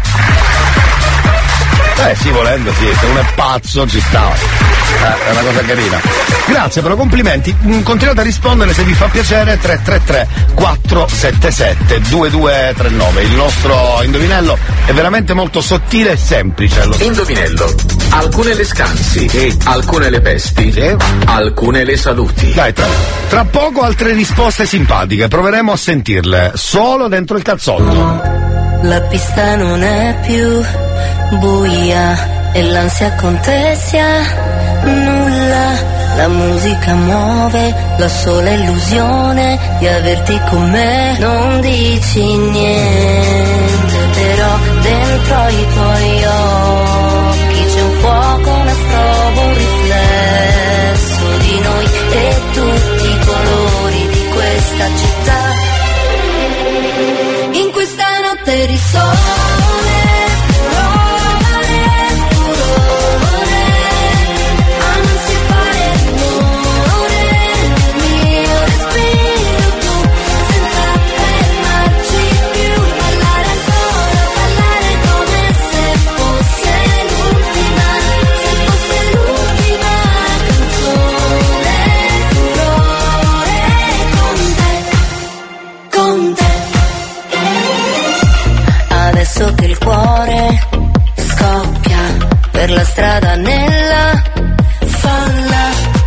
[1.98, 4.32] Eh sì, volendo sì, se uno è pazzo ci sta.
[4.34, 6.00] Eh, è una cosa carina.
[6.48, 7.56] Grazie, però complimenti.
[7.66, 13.22] Mm, Continuate a rispondere se vi fa piacere 333 477 2239.
[13.24, 16.86] Il nostro indovinello è veramente molto sottile e semplice.
[16.86, 17.95] Lo Indovinello.
[18.10, 20.74] Alcune le scansi, alcune le pesti,
[21.26, 22.54] alcune le saluti.
[22.54, 22.86] Dai, tra,
[23.30, 26.52] tra poco altre risposte simpatiche, proveremo a sentirle.
[26.56, 28.22] Solo dentro il cazzotto.
[28.82, 30.64] La pista non è più
[31.40, 34.04] buia e l'ansia contessa
[34.84, 35.94] nulla.
[36.16, 41.18] La musica muove la sola illusione di averti con me.
[41.20, 46.65] Non dici niente, però dentro i tuoi occhi
[58.78, 59.65] soul
[92.96, 94.24] strada nella
[94.86, 95.66] folla,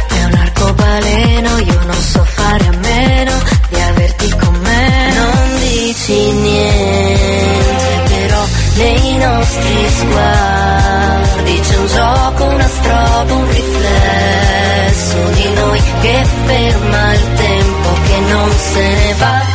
[0.09, 3.33] è un arcobaleno, io non so fare a meno
[3.69, 5.13] di averti con me.
[5.13, 8.43] Non dici niente, però
[8.77, 17.33] nei nostri sguardi c'è un gioco, una strobo, un riflesso di noi che ferma il
[17.35, 19.48] tempo che non se ne va.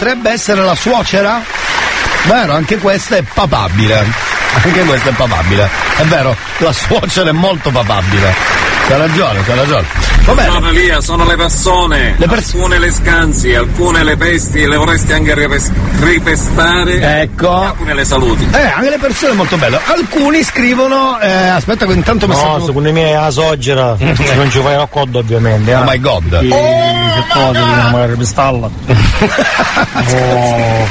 [0.00, 1.42] Potrebbe essere la suocera?
[2.22, 4.06] Vero, anche questa è papabile.
[4.54, 5.68] Anche questa è papabile.
[5.98, 8.34] È vero, la suocera è molto papabile.
[8.88, 10.09] C'ha ragione, c'ha ragione.
[10.30, 10.52] Va bene.
[10.52, 12.16] Sono Elia, sono le persone.
[12.20, 17.22] alcune le scansi, alcune le pesti, le vorresti anche ripes- ripestare.
[17.22, 17.62] Ecco.
[17.62, 18.48] E alcune le saluti.
[18.52, 19.80] Eh, anche le persone molto belle.
[19.84, 24.48] Alcuni scrivono, eh, aspetta che intanto mi No, secondo me è la soggera, se non
[24.50, 25.74] ci fai raccordo ovviamente.
[25.74, 26.38] Oh my god.
[26.38, 28.70] Che, che cosa di magari pistalla.
[29.94, 30.88] oh,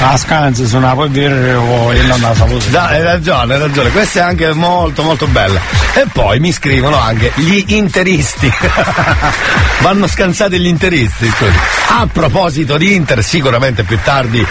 [0.00, 2.68] la scansi sono una polvere o il nonna salute.
[2.70, 5.60] Da, hai ragione, hai ragione, questa è anche molto molto bella.
[5.94, 8.52] E poi mi scrivono anche gli interisti.
[9.80, 11.26] Vanno scansati gli interisti.
[11.28, 11.58] scusi.
[11.88, 14.44] A proposito di Inter, sicuramente più tardi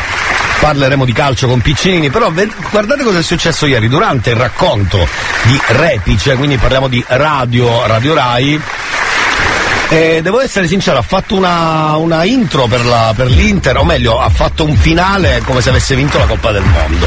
[0.60, 5.08] parleremo di calcio con Piccinini, però guardate cosa è successo ieri durante il racconto
[5.44, 8.62] di Repice, quindi parliamo di radio, Radio Rai.
[9.94, 14.22] E devo essere sincero, ha fatto una, una intro per, la- per l'Inter, o meglio,
[14.22, 17.06] ha fatto un finale come se avesse vinto la Coppa del Mondo.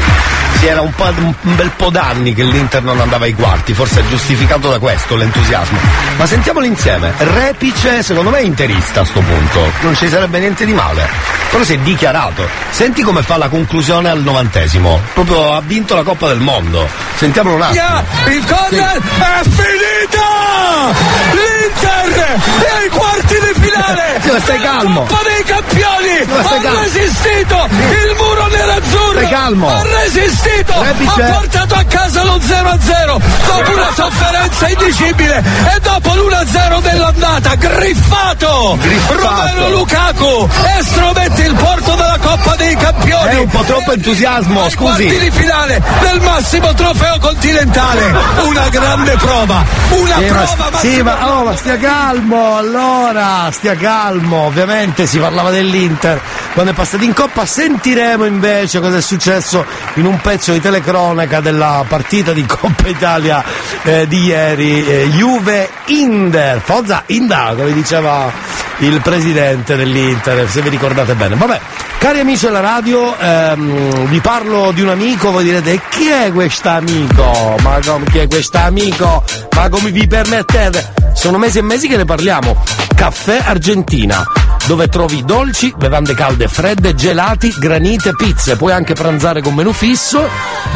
[0.59, 4.07] Si era un, un bel po' d'anni che l'Inter non andava ai quarti, forse è
[4.07, 5.79] giustificato da questo l'entusiasmo.
[6.17, 7.11] Ma sentiamolo insieme.
[7.17, 9.61] Repice, secondo me, è interista a sto punto.
[9.81, 11.09] Non ci sarebbe niente di male.
[11.49, 12.47] Però si è dichiarato.
[12.69, 15.01] Senti come fa la conclusione al novantesimo.
[15.15, 16.87] Proprio ha vinto la Coppa del Mondo.
[17.15, 17.81] Sentiamolo un attimo.
[18.27, 21.44] Il corner è finita!
[21.65, 23.44] L'Inter è ai quarti
[23.75, 24.19] finale!
[24.21, 24.99] Sì, stai calmo.
[25.01, 26.25] Coppa dei campioni!
[26.25, 27.67] Ma stai Ha resistito!
[27.69, 29.11] Il muro nerazzurro!
[29.11, 29.69] Stai calmo.
[29.69, 30.81] Ha resistito!
[30.81, 31.23] Rebice.
[31.23, 35.43] Ha portato a casa lo 0-0 dopo una sofferenza indicibile
[35.75, 37.55] e dopo l'1-0 dell'andata!
[37.55, 38.77] Griffato!
[39.09, 40.49] Romero Lukaku!
[40.79, 43.29] Estromette il porto della Coppa dei campioni!
[43.29, 45.19] È un po' troppo entusiasmo, quarti scusi.
[45.19, 48.13] di finale del massimo trofeo continentale.
[48.43, 53.64] Una grande prova, una ma, prova ma sì, ma, oh, ma stia calmo, allora, stia
[53.73, 54.41] calmo.
[54.41, 56.21] Ovviamente si parlava dell'Inter
[56.53, 57.45] quando è passato in Coppa.
[57.45, 63.43] Sentiremo invece cosa è successo in un pezzo di telecronaca della partita di Coppa Italia
[63.81, 64.85] eh, di ieri.
[64.85, 68.31] eh, Juve Inder, Forza Inda, come diceva
[68.79, 71.35] il presidente dell'Inter, se vi ricordate bene.
[71.35, 71.59] Vabbè,
[72.05, 76.31] cari amici della radio, ehm, vi parlo di un amico, voi direte "E chi è
[76.31, 77.55] questo amico?
[77.63, 79.23] Ma come chi è questo amico?
[79.55, 80.93] Ma come vi permettete?
[81.15, 82.61] Sono mesi e mesi che ne parliamo.
[82.93, 84.23] Caffè Argentina,
[84.67, 88.55] dove trovi dolci, bevande calde e fredde, gelati, granite, pizze.
[88.55, 90.27] Puoi anche pranzare con menù fisso,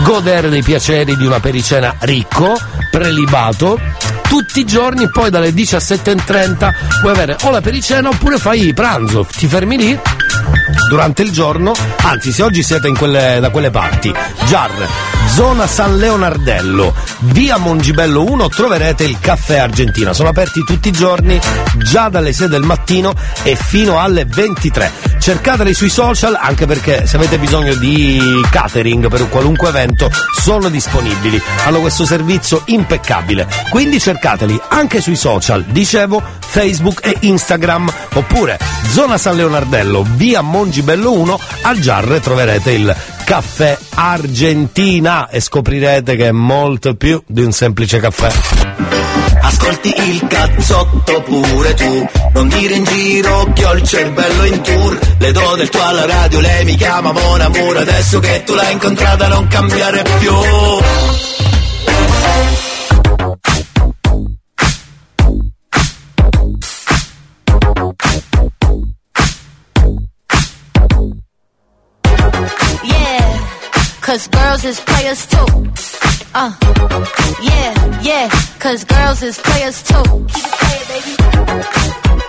[0.04, 2.58] godere dei piaceri di una pericena ricco,
[2.92, 3.80] prelibato.
[4.28, 9.26] Tutti i giorni, poi dalle 17.30 puoi avere o la pericena oppure fai pranzo.
[9.26, 10.00] Ti fermi lì
[10.88, 11.74] durante il giorno,
[12.04, 14.14] anzi se oggi siete quelle, da quelle parti,
[14.46, 14.72] Jar,
[15.34, 20.14] zona San Leonardello, via Mongibello 1 troverete il caffè Argentina.
[20.14, 21.40] Sono aperti tutti i giorni,
[21.78, 23.14] già dalle 6 del mattino
[23.44, 24.92] e fino alle 23.
[25.20, 28.20] Cercateli sui social anche perché se avete bisogno di
[28.50, 30.10] catering per un qualunque evento
[30.40, 31.42] sono disponibili.
[31.66, 33.48] Hanno questo servizio impeccabile.
[33.70, 38.58] Quindi cercateli anche sui social, dicevo Facebook e Instagram oppure
[38.90, 46.28] zona San Leonardello, via Mongibello 1, al Giarre troverete il caffè Argentina e scoprirete che
[46.28, 48.32] è molto più di un semplice caffè.
[49.42, 55.00] Ascolti il cazzotto pure tu Non dire in giro che ho il cervello in tour
[55.20, 58.74] Le do del tuo alla radio, lei mi chiama Mon Amour Adesso che tu l'hai
[58.74, 60.34] incontrata non cambiare più
[74.02, 75.46] cause girls is players too.
[76.34, 76.52] Uh,
[77.44, 80.02] yeah, yeah, cause girls is players too.
[80.34, 82.29] Keep it playing, baby.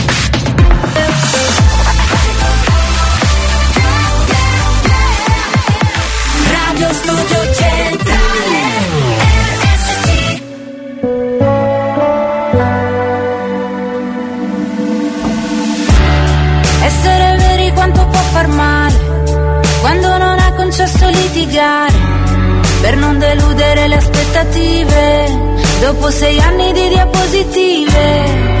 [22.81, 25.49] Per non deludere le aspettative.
[25.79, 28.60] Dopo sei anni di diapositive,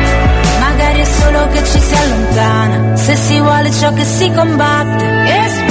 [0.81, 5.70] magari è solo che ci si allontana, se si vuole ciò che si combatte.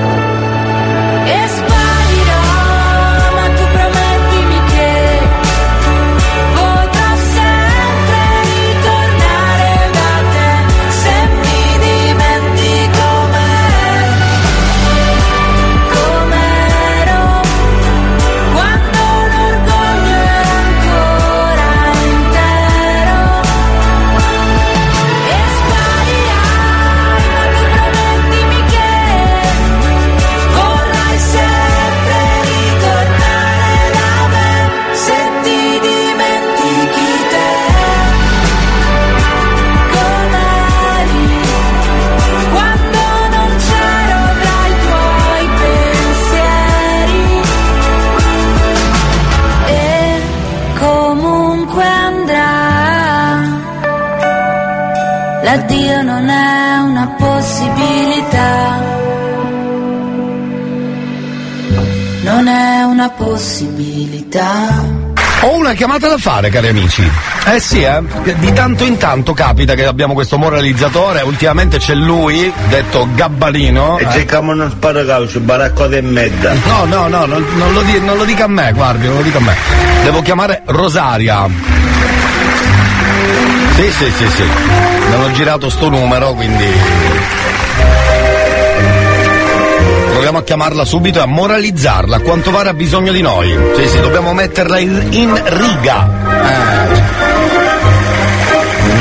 [62.21, 64.83] Non è una possibilità
[65.41, 67.09] Ho una chiamata da fare, cari amici.
[67.47, 67.99] Eh sì, eh.
[68.37, 73.97] Di tanto in tanto capita che abbiamo questo moralizzatore, ultimamente c'è lui, detto Gabbanino.
[73.97, 74.11] E eh.
[74.11, 76.53] cerchiamo uno sparacaucio, baracco e medda.
[76.65, 79.21] No, no, no, non, non lo di- non lo dica a me, guardi, non lo
[79.23, 79.55] dica a me.
[80.03, 81.47] Devo chiamare Rosaria.
[83.73, 84.43] Sì, sì, sì, sì.
[84.43, 87.40] Mi hanno girato sto numero, quindi.
[90.31, 92.19] Proviamo a chiamarla subito e a moralizzarla.
[92.21, 93.53] Quanto pare ha bisogno di noi.
[93.75, 96.09] Sì, sì, dobbiamo metterla in, in riga.
[96.41, 97.01] Eh.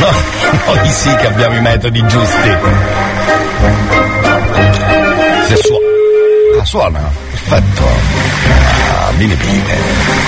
[0.01, 0.11] No,
[0.75, 2.57] noi sì che abbiamo i metodi giusti.
[5.47, 6.61] Se suona.
[6.61, 7.13] Ah, suona.
[7.31, 7.83] Perfetto.
[7.85, 10.20] Ah, bene bene.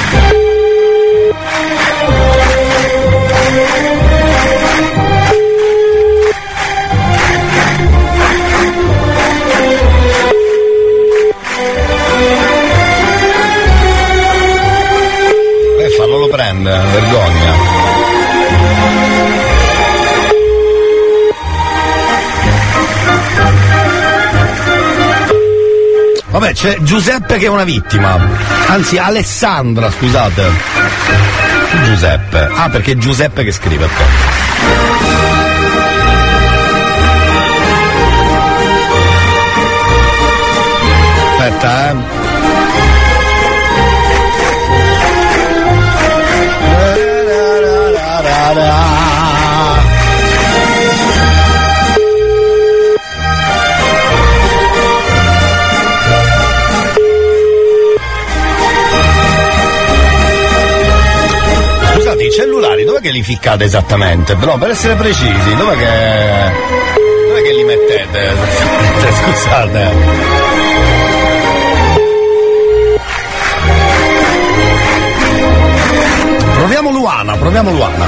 [16.33, 17.53] Prende, vergogna.
[26.31, 28.19] Vabbè, c'è Giuseppe che è una vittima.
[28.69, 30.51] Anzi, Alessandra, scusate.
[31.85, 32.49] Giuseppe.
[32.51, 33.87] Ah, perché è Giuseppe che scrive.
[41.37, 42.22] Aspetta, eh.
[61.95, 64.35] Scusate, i cellulari dov'è che li ficcate esattamente?
[64.35, 66.53] Però per essere precisi, dov'è che.
[67.29, 68.33] dov'è che li mettete?
[69.23, 70.42] Scusate.
[76.63, 78.07] Proviamo Luana, proviamo Luana.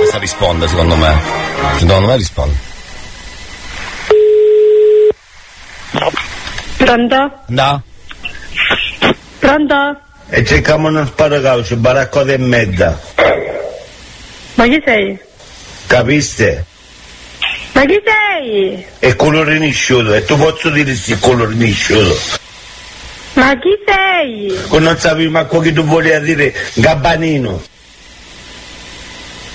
[0.00, 1.18] Questa risponde secondo me.
[1.78, 2.58] Secondo me risponde.
[6.76, 7.32] Pronto?
[7.46, 7.82] No?
[9.38, 10.00] Pronto?
[10.28, 13.09] E cerchiamo uno sparacaucio, baracco e medda.
[14.60, 15.18] Ma chi sei?
[15.86, 16.66] Capiste?
[17.72, 18.86] Ma chi sei?
[18.98, 22.14] È colore nisciuto, e tu posso dire sì, colore nisciuto.
[23.32, 24.54] Ma chi sei?
[24.78, 27.62] Non sapevi manco che tu volevi dire gabbanino.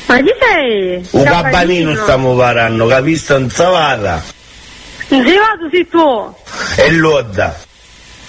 [0.08, 1.08] Ma chi sei?
[1.12, 3.38] Un gabbanino stiamo parlando, capiste?
[3.38, 4.24] Non savata.
[5.10, 6.36] Non sei vado sei tu?
[6.78, 7.56] E l'odda.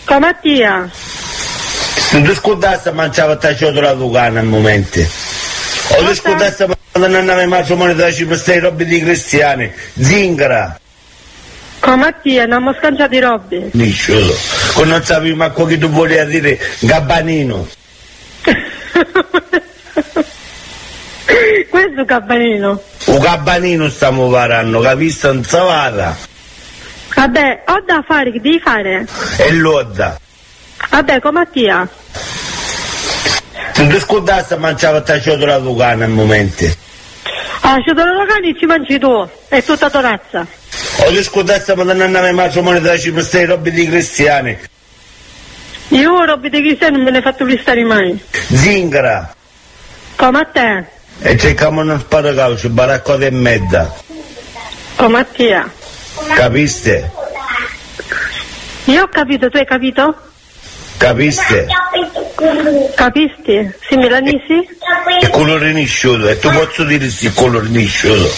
[0.04, 0.90] Con Mattia.
[0.92, 5.25] Se tu scordassi mangiava ta ciotola tucana al momento.
[5.90, 9.70] O tu scordassi quando non avevi matrimonio da cibo, stai robe di cristiani.
[9.98, 10.80] Zingara.
[11.78, 13.70] Con Mattia, non mi scanciato i robbi.
[13.72, 14.34] Nisciuto.
[14.74, 17.68] Che non sapevi manco che tu volevi dire gabbanino.
[21.68, 25.26] Questo è un gabbanino stiamo parlando, capiste?
[25.28, 26.16] Non savata.
[27.14, 29.06] Vabbè, ho da fare, che devi fare?
[29.38, 30.18] E l'odda.
[30.90, 31.88] Vabbè, con Mattia.
[33.76, 36.64] Se tu scordassi mangiava ta ciotola la Lucana al momento.
[37.60, 40.46] Ah, ci sono locali ci mangi tu, è tutta tua razza.
[41.00, 44.58] O ti scordassi ma non andava mai moneta da Cipro, stai robe di cristiani.
[45.88, 48.18] Io robe di cristiani non me ne fatto listare mai.
[48.30, 49.36] Zingara.
[50.16, 50.84] Come a te?
[51.20, 53.94] E cerchiamo uno sparacaucio, baracco e medda.
[54.96, 55.70] Con Mattia.
[56.34, 57.12] Capiste?
[58.86, 60.25] Io ho capito, tu hai capito?
[60.98, 61.66] Capiste?
[62.94, 63.72] Capisti?
[63.88, 64.68] Sì, Milanisi?
[65.20, 68.30] È colore nisciuto, e tu posso dire sì, colore nisciuto.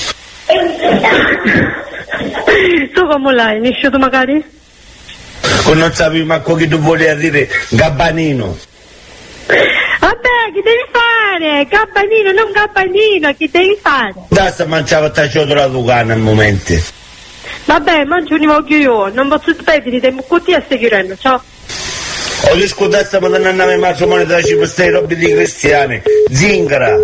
[2.95, 3.61] tu come l'hai?
[3.61, 4.43] Nisciuto magari?
[5.75, 8.57] Non sapevi manco che tu volevi dire gabbanino.
[9.47, 11.67] Vabbè, che devi fare?
[11.69, 14.15] Gabbanino, non gabbanino, che devi fare?
[14.29, 16.75] Dassa mangiava ta ciotola la Lucana al momento.
[17.67, 21.43] Vabbè, mangio un occhio io, non posso spendere tempo così a seguire, ciao.
[22.43, 26.03] O ti scordassi ma non andava mai moneta da Cipro, stai robe di cristiani.
[26.31, 26.97] Zingara.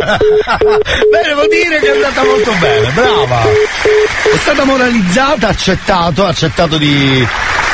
[0.00, 3.42] Beh, devo dire che è andata molto bene, brava.
[3.42, 7.26] È stata moralizzata, accettato, accettato di.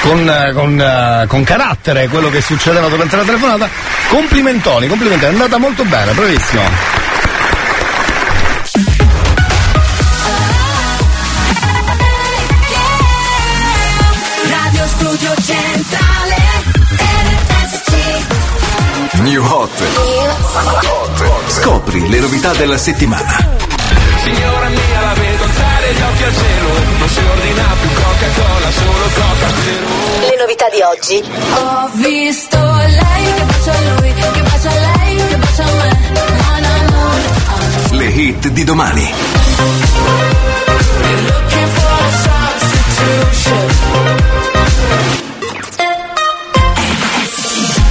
[0.03, 3.69] Con, con, con carattere quello che succedeva durante la telefonata.
[4.09, 7.06] Complimentoni, complimentoni, è andata molto bene, bravissimo.
[19.37, 19.71] New Hot.
[21.49, 23.37] Scopri le novità della settimana.
[24.23, 26.69] Signora mia la vedo alzare gli occhi al cielo
[26.99, 29.87] Non si ordina più Coca-Cola, solo Coca Zero
[30.21, 31.23] Le novità di oggi.
[31.53, 35.99] Ho visto lei che bacia a lui, che bacia a lei, che bacia a me.
[36.15, 39.13] Mon amour, Le hit di domani.
[41.29, 41.96] looking for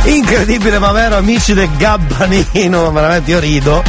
[0.06, 3.84] Incredibile ma vero amici del Gabbanino, veramente io rido.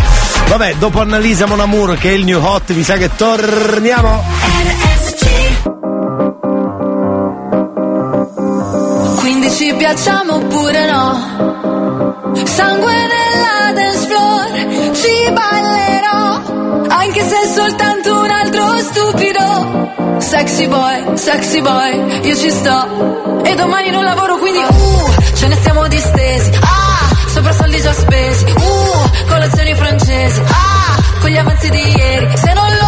[0.48, 4.22] Vabbè, dopo Annalisa Monamur che è il new hot, mi sa che torniamo.
[9.18, 12.44] Quindi ci piacciamo oppure no?
[12.44, 16.35] Sangue nella dance floor, ci ballerò,
[16.88, 20.18] anche se è soltanto un altro stupido.
[20.18, 23.42] Sexy boy, sexy boy, io ci sto.
[23.44, 26.50] E domani non lavoro, quindi uh, ce ne stiamo distesi.
[26.60, 28.44] Ah, sopra soldi già spesi.
[28.44, 30.40] Uh, colazioni francesi.
[30.40, 32.36] Ah, con gli avanzi di ieri.
[32.36, 32.85] Se non lo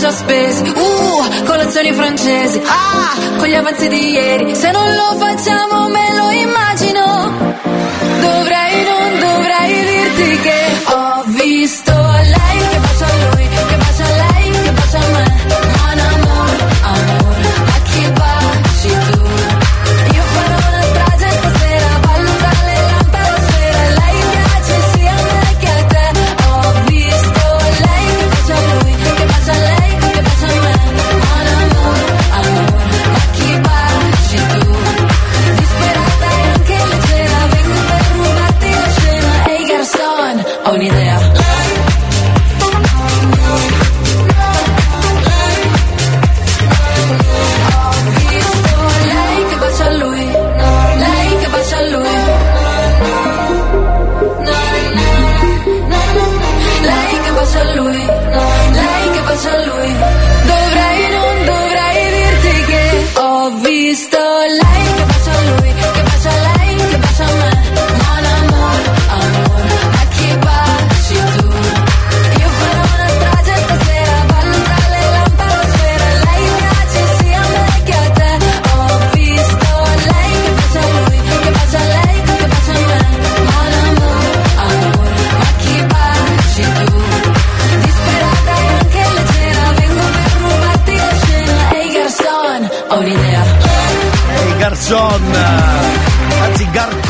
[0.00, 0.62] già spesi.
[0.62, 2.60] Uh, colazioni francesi.
[2.64, 4.54] Ah, con gli avanzi di ieri.
[4.54, 7.54] Se non lo facciamo me lo immagino.
[8.20, 12.39] Dovrei, non dovrei dirti che ho visto lei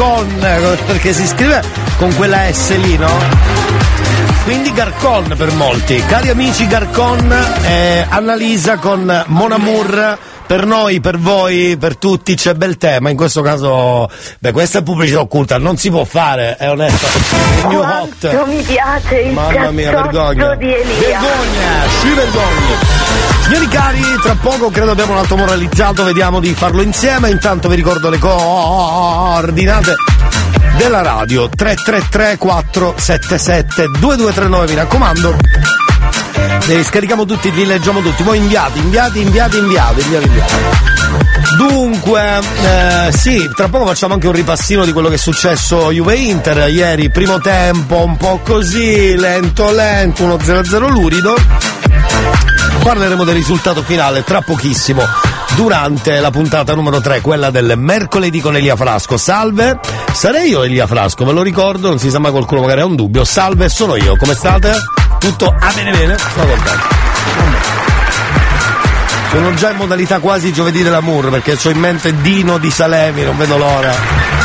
[0.01, 1.62] Garcon, perché si scrive
[1.98, 3.10] con quella S lì, no?
[4.44, 6.02] Quindi Garcon per molti.
[6.06, 7.31] Cari amici Garcon,
[7.64, 10.18] eh, Annalisa con Mon Amour.
[10.47, 14.82] Per noi, per voi, per tutti c'è bel tema, in questo caso, beh, questa è
[14.82, 17.06] pubblicità occulta, non si può fare, è onesto.
[17.60, 18.18] Il new hot.
[18.20, 20.56] Quanto mi piace il Mamma mia, vergogna.
[20.56, 20.89] Vergogna,
[22.01, 22.99] si vergogni.
[23.45, 27.31] Signori cari, tra poco credo abbiamo un altro moralizzato, vediamo di farlo insieme.
[27.31, 29.95] Intanto vi ricordo le coordinate
[30.77, 35.37] della radio 333 477 2239, mi raccomando.
[36.66, 38.23] Li scarichiamo tutti, li leggiamo tutti.
[38.23, 40.99] Voi inviati, inviati, inviati, inviati, inviati, inviati.
[41.57, 46.15] Dunque, eh, sì, tra poco facciamo anche un ripassino di quello che è successo Juve
[46.15, 46.69] Inter.
[46.70, 51.35] Ieri, primo tempo, un po' così, lento, lento, 1-0-0 lurido.
[52.82, 55.02] Parleremo del risultato finale tra pochissimo
[55.55, 59.16] durante la puntata numero 3, quella del mercoledì con Elia Frasco.
[59.16, 59.78] Salve,
[60.12, 62.97] sarei io Elia Frasco, ve lo ricordo, non si sa mai qualcuno magari ha un
[62.97, 63.24] dubbio.
[63.24, 64.73] Salve, sono io, come state?
[65.19, 66.16] Tutto a bene bene?
[66.16, 66.98] Sono contento.
[69.31, 73.36] Sono già in modalità quasi giovedì dell'amour perché ho in mente Dino di Salemi, non
[73.36, 73.94] vedo l'ora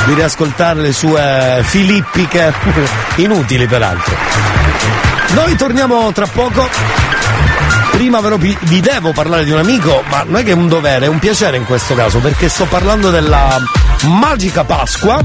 [0.05, 2.53] di riascoltare le sue filippiche,
[3.15, 4.15] inutili peraltro.
[5.33, 6.69] Noi torniamo tra poco
[7.95, 11.05] prima però vi, devo parlare di un amico, ma non è che è un dovere,
[11.05, 13.57] è un piacere in questo caso, perché sto parlando della
[14.01, 15.23] Magica Pasqua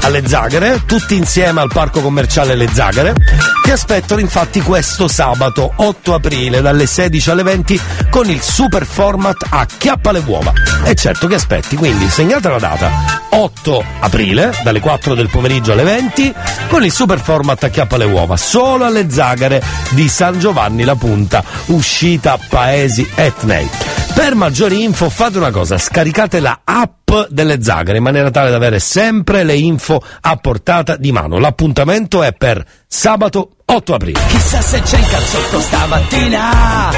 [0.00, 3.14] alle Zagare, tutti insieme al parco commerciale Le Zagare,
[3.62, 7.80] che aspettano infatti questo sabato 8 aprile dalle 16 alle 20
[8.10, 10.52] con il super format Acchiappa le uova.
[10.84, 12.90] E certo che aspetti, quindi segnate la data
[13.30, 16.34] 8 aprile dalle 4 del pomeriggio alle 20
[16.68, 21.42] con il super format Acchiappa le uova, solo alle Zagare di San Giovanni la Punta,
[21.66, 23.68] uscita Paesi Etnei.
[24.14, 28.56] Per maggiori info fate una cosa, scaricate la app delle Zagare in maniera tale da
[28.56, 31.38] avere sempre le info a portata di mano.
[31.38, 34.20] L'appuntamento è per sabato 8 aprile.
[34.28, 36.90] Chissà se c'è il cazzotto stamattina.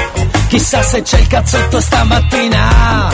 [0.47, 3.09] Chissà se c'è il cazzotto stamattina.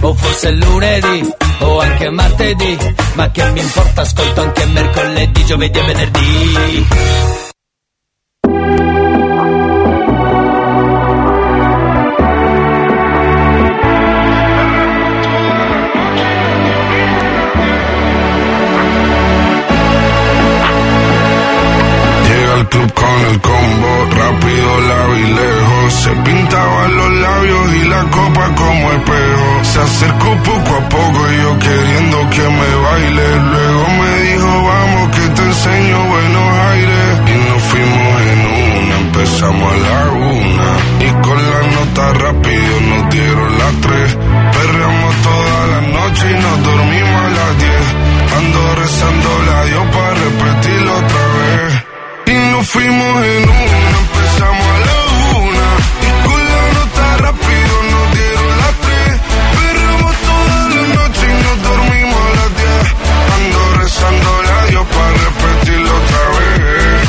[0.00, 2.78] O forse lunedì, o anche martedì.
[3.14, 7.49] Ma che mi importa, ascolto anche mercoledì, giovedì e venerdì.
[22.70, 25.92] Club con el combo, rápido, largo y lejos.
[25.92, 29.48] Se pintaban los labios y la copa como espejo.
[29.62, 33.26] Se acercó poco a poco y yo queriendo que me baile.
[33.52, 37.10] Luego me dijo, vamos que te enseño buenos aires.
[37.32, 38.40] Y nos fuimos en
[38.80, 40.70] una, empezamos a la una.
[41.06, 44.16] Y con la nota rápido nos dieron las tres.
[44.56, 46.79] Perreamos toda la noche y nos dormimos
[52.72, 54.98] fuimos en una, empezamos a la
[55.42, 55.68] una.
[56.06, 59.10] Y con la nota rápido nos dieron las tres.
[59.58, 62.86] Perramos toda la noche y nos dormimos a las diez.
[63.36, 67.08] Ando rezando a Dios para repetirlo otra vez.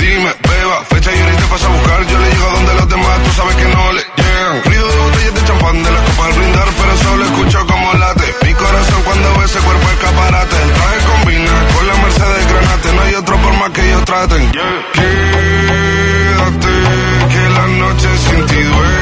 [0.00, 2.06] Dime, beba, fecha y ahorita vas a buscar.
[2.06, 4.64] Yo le llego donde los demás, tú sabes que no le llegan.
[4.64, 8.34] Ruido de botellas de champán de la copa al brindar, pero solo escucho como late.
[8.42, 10.56] Mi corazón cuando ve ese cuerpo escaparate.
[10.62, 11.52] El traje combina
[13.72, 14.50] que ellos traten.
[14.50, 15.06] Quédate,
[17.32, 18.92] que la noche sin ti duele.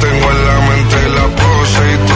[0.00, 2.15] Tengo en la mente la pose y todo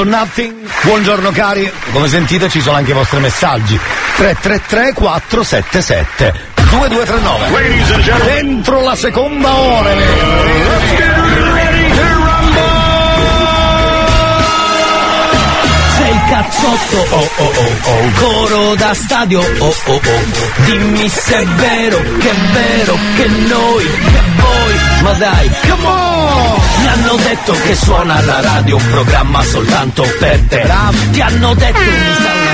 [0.00, 0.54] For Nothing.
[0.84, 3.78] Buongiorno cari, come sentite ci sono anche i vostri messaggi.
[4.16, 6.32] 333 477
[6.70, 8.24] 2239.
[8.24, 11.09] Dentro la seconda ora.
[16.30, 20.62] Cazzotto, oh oh oh oh, coro da stadio, oh oh oh.
[20.64, 26.60] Dimmi se è vero, che è vero, che noi, che voi, ma dai, come on!
[26.80, 30.72] Mi hanno detto che suona alla radio un programma soltanto per te.
[31.10, 32.49] Ti hanno detto mi sa stamane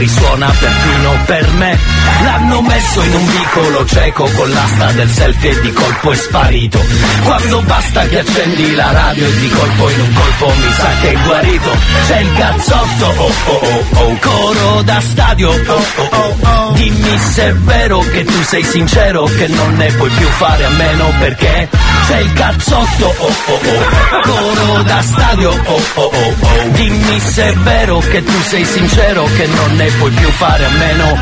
[0.00, 1.78] risuona perfino per me.
[2.22, 6.80] L'hanno messo in un vicolo cieco con l'asta del selfie e di colpo è sparito.
[7.24, 11.10] Quando basta che accendi la radio e di colpo in un colpo mi sa che
[11.12, 11.76] è guarito.
[12.06, 16.72] C'è il cazzotto, oh oh oh oh, coro da stadio, oh oh oh oh.
[16.72, 20.70] Dimmi se è vero che tu sei sincero che non ne puoi più fare a
[20.70, 21.68] meno perché
[22.06, 26.68] c'è il cazzotto, oh oh oh, coro da stadio, oh oh oh oh.
[26.70, 30.70] Dimmi se è vero che tu sei sincero che non ne puoi più fare a
[30.70, 31.20] meno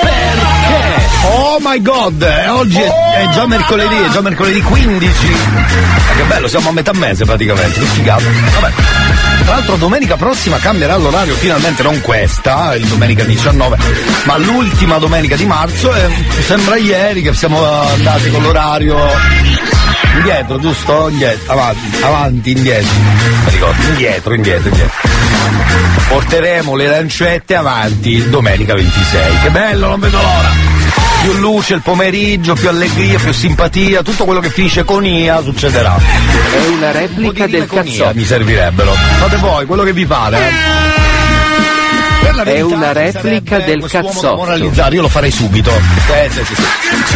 [0.00, 5.26] perché Oh my god, eh, oggi è, già mercoledì, è già mercoledì 15.
[5.26, 8.22] Ma che bello, siamo a metà mese praticamente, che figata.
[8.58, 8.72] Vabbè.
[9.44, 13.76] Tra l'altro domenica prossima cambierà l'orario, finalmente non questa, il domenica 19,
[14.24, 16.08] ma l'ultima domenica di marzo e
[16.46, 18.96] sembra ieri che siamo andati con l'orario
[20.16, 21.08] indietro, giusto?
[21.08, 22.90] Indietro, avanti, avanti, indietro.
[23.46, 25.19] Ricordo, indietro, indietro, indietro.
[26.08, 29.40] Porteremo le lancette avanti domenica 26.
[29.42, 30.50] Che bello, non vedo l'ora!
[31.22, 35.96] Più luce il pomeriggio, più allegria, più simpatia, tutto quello che finisce con IA succederà.
[35.96, 38.12] È una replica del cazzotto.
[38.14, 38.92] mi servirebbero.
[38.92, 40.38] Fate voi quello che vi pare.
[42.42, 44.36] È una replica del cazzotto.
[44.36, 45.70] Moralizzare, io lo farei subito.
[45.70, 46.62] Eh, sì, sì, sì.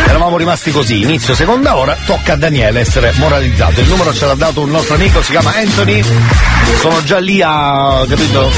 [0.06, 3.80] Eravamo rimasti così, inizio seconda ora, tocca a Daniele essere moralizzato.
[3.80, 6.02] Il numero ce l'ha dato un nostro amico, si chiama Anthony.
[6.80, 8.50] Sono già lì a, capito,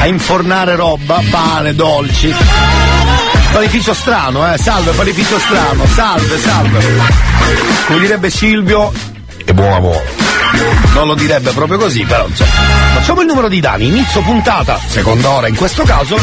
[0.00, 2.34] a infornare roba, pane, dolci.
[3.52, 6.80] Panificio strano, eh, salve, panificio strano, salve, salve.
[7.86, 8.92] Come direbbe Silvio,
[9.44, 10.21] e buon lavoro.
[10.94, 12.50] Non lo direbbe proprio così, però insomma.
[12.94, 16.16] Facciamo il numero di Dani, inizio puntata, seconda ora in questo caso,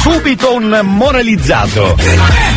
[0.00, 1.96] subito un moralizzato.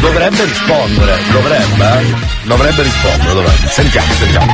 [0.02, 2.16] Dovrebbe rispondere, dovrebbe, eh?
[2.44, 3.68] Dovrebbe rispondere, dovrebbe.
[3.70, 4.54] Sentiamo, sentiamo.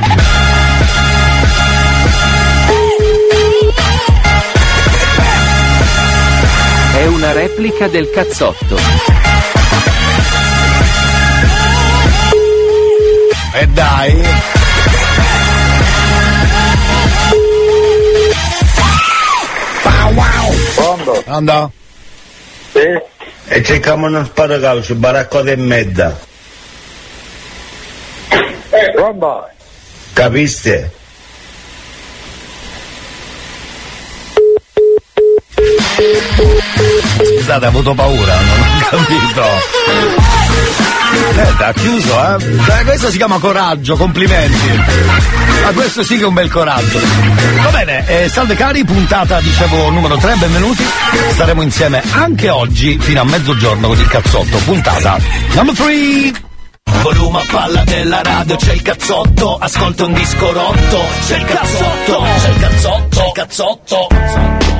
[6.93, 8.77] È una replica del cazzotto.
[13.53, 14.60] E dai.
[21.25, 21.69] Anda.
[23.47, 26.19] E cerchiamo uno sparacaucio, baraccota e mezza.
[28.93, 29.49] Pronto?
[30.13, 30.91] Capiste?
[37.37, 39.43] Scusate, ho avuto paura, non ho capito.
[41.13, 42.45] Eh, ha chiuso, eh?
[42.45, 44.79] Beh, questo si chiama coraggio, complimenti.
[45.63, 46.99] Ma questo sì che è un bel coraggio.
[47.61, 50.85] Va bene, eh, salve cari, puntata, dicevo, numero 3, benvenuti.
[51.33, 54.57] Staremo insieme anche oggi fino a mezzogiorno con il cazzotto.
[54.57, 55.17] Puntata
[55.53, 56.49] number 3.
[57.01, 62.23] Volume a palla della radio, c'è il cazzotto, ascolta un disco rotto, c'è il cazzotto,
[62.39, 64.07] c'è il cazzotto, c'è il cazzotto.
[64.17, 64.70] Wasted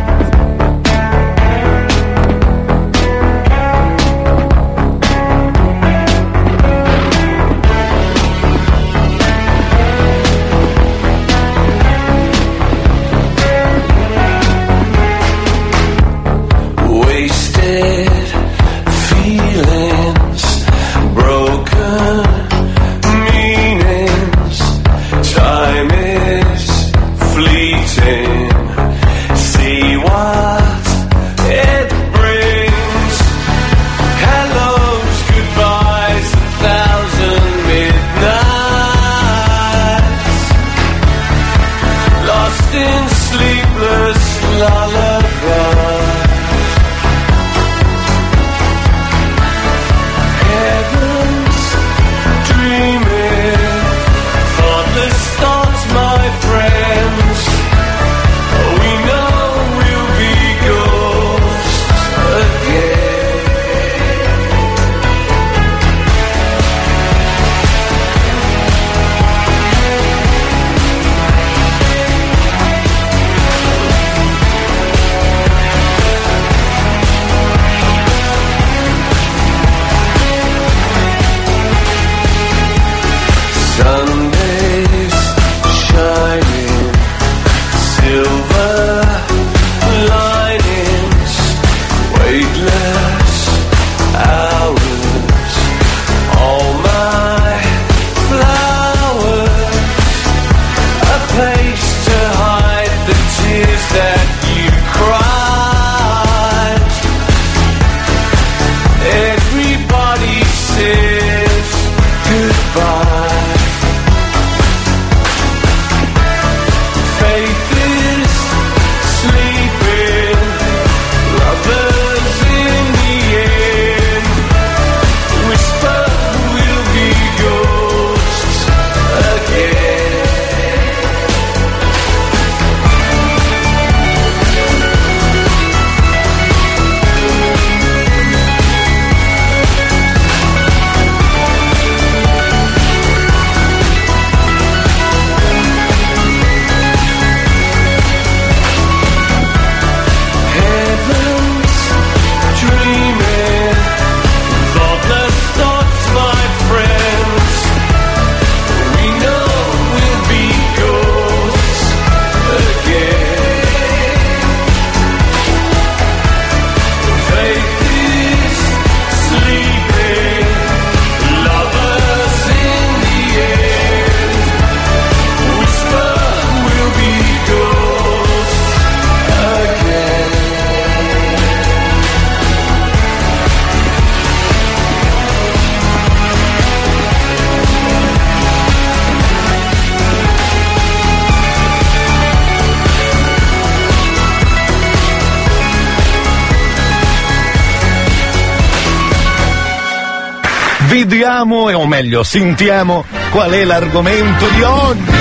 [201.43, 205.11] Vediamo, o meglio, sentiamo qual è l'argomento di oggi.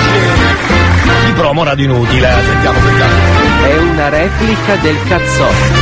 [1.24, 3.12] Di promo radio inutile, sentiamo, sentiamo.
[3.64, 5.78] È una replica del cazzotto.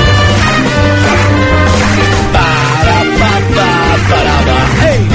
[4.85, 5.09] Ehi!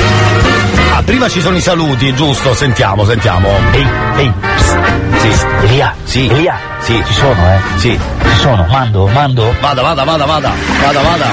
[0.94, 2.54] Ah, prima ci sono i saluti, giusto?
[2.54, 3.50] Sentiamo, sentiamo.
[3.72, 3.88] Ehi,
[4.18, 5.30] ehi, Sì.
[5.64, 6.28] Elia, Sì.
[6.28, 7.02] Elia, Sì.
[7.08, 7.80] ci sono, eh?
[7.80, 7.98] Sì.
[8.34, 9.56] Ci sono, mando, mando.
[9.62, 10.52] Vada, vada, vada, vada,
[10.82, 11.26] vada, vada.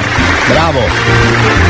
[0.49, 1.70] Bravo.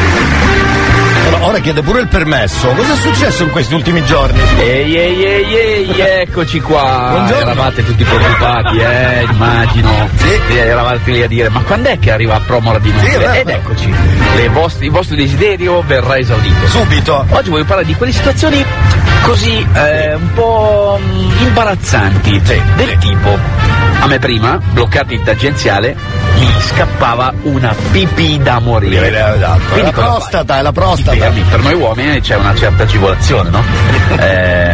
[1.43, 2.69] Ora, chiede pure il permesso.
[2.69, 4.39] Cosa è successo in questi ultimi giorni?
[4.59, 7.09] Ehi, ehi, ehi, ehi, eccoci qua.
[7.13, 7.41] Buongiorno.
[7.51, 10.09] Eravate tutti preoccupati, eh, immagino.
[10.17, 10.39] Sì.
[10.51, 12.91] E Eravate lì a dire, ma quando è che arriva a promo la Sì,
[13.39, 13.93] Ed eccoci,
[14.37, 16.67] le vostre- il vostro desiderio verrà esaudito.
[16.67, 17.25] Subito.
[17.31, 18.63] Oggi voglio parlare di quelle situazioni
[19.23, 22.41] così eh, un po' mm, imbarazzanti.
[22.45, 23.39] Sì, del tipo,
[24.03, 25.95] A me prima, bloccati in tangenziale,
[26.39, 29.11] mi scappava una pipì da morire.
[29.11, 29.59] la
[29.93, 31.17] cosa prostata, è la prostata.
[31.17, 33.63] Fermi, per noi uomini c'è una certa agevolazione, no?
[34.21, 34.70] Eh,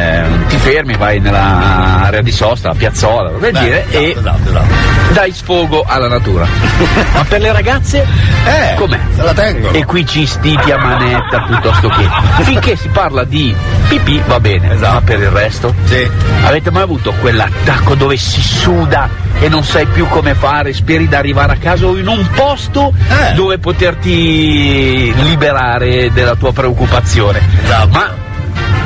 [0.46, 4.74] ti fermi, vai nella area di sosta, la piazzola, per dire, esatto, e esatto, esatto.
[5.12, 6.46] dai sfogo alla natura.
[7.14, 8.06] Ma per le ragazze,
[8.44, 8.98] Eh, com'è?
[9.14, 9.76] se la tengono.
[9.76, 12.08] E qui ci stiti a manetta piuttosto che.
[12.44, 13.54] Finché si parla di
[13.88, 15.74] pipì va bene, ma per il resto?
[15.84, 16.08] Sì.
[16.44, 19.08] Avete mai avuto quell'attacco dove si suda
[19.38, 22.92] e non sai più come fare, speri di arrivare a casa o in un posto
[23.08, 23.34] Eh.
[23.34, 27.40] dove poterti liberare della tua preoccupazione?
[27.64, 27.88] Esatto.
[27.90, 28.14] Ma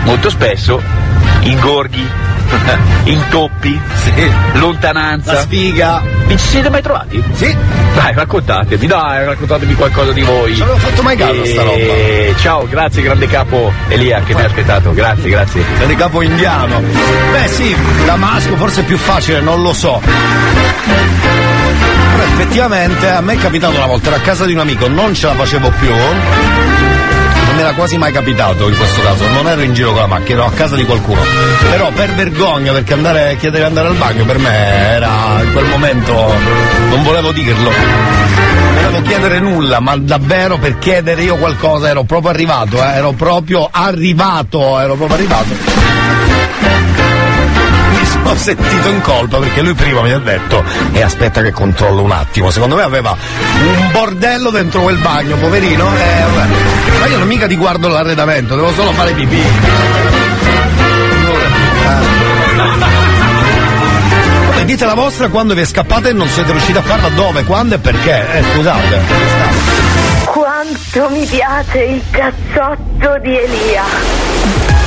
[0.05, 0.81] molto spesso
[1.43, 2.07] ingorghi,
[3.05, 3.81] intoppi,
[4.55, 5.33] lontananza.
[5.33, 6.03] La sfiga.
[6.27, 7.23] Vi ci siete mai trovati?
[7.33, 7.57] Sì.
[7.95, 10.55] Dai, raccontatemi, dai, raccontatemi qualcosa di voi.
[10.55, 11.77] Ci avevo fatto mai caso a sta roba.
[11.77, 15.65] Eh, Ciao, grazie grande capo Elia che mi ha aspettato, grazie, grazie.
[15.87, 16.81] Di capo indiano.
[16.81, 20.01] Beh sì, Damasco forse è più facile, non lo so.
[22.11, 25.27] Però effettivamente a me è capitato una volta, a casa di un amico, non ce
[25.27, 25.91] la facevo più.
[27.61, 30.41] Mi era quasi mai capitato in questo caso, non ero in giro con la macchina,
[30.41, 31.21] ero a casa di qualcuno.
[31.71, 34.57] Però per vergogna, perché andare, chiedere di andare al bagno per me
[34.95, 36.13] era in quel momento
[36.89, 37.71] non volevo dirlo.
[38.77, 43.69] Volevo chiedere nulla, ma davvero per chiedere io qualcosa ero proprio arrivato, eh, ero proprio
[43.71, 46.40] arrivato, ero proprio arrivato
[48.31, 50.63] sono sentito in colpa perché lui prima mi ha detto
[50.93, 52.51] e aspetta che controllo un attimo.
[52.51, 55.85] Secondo me aveva un bordello dentro quel bagno poverino.
[55.97, 56.49] E vabbè.
[57.01, 59.43] ma io non mica ti guardo l'arredamento devo solo fare pipì.
[64.47, 67.43] Vabbè, dite la vostra quando vi è scappata e non siete riusciti a farla dove,
[67.45, 68.39] quando e perché?
[68.39, 69.01] Eh scusate.
[70.27, 74.80] Quanto mi piace il cazzotto di Elia.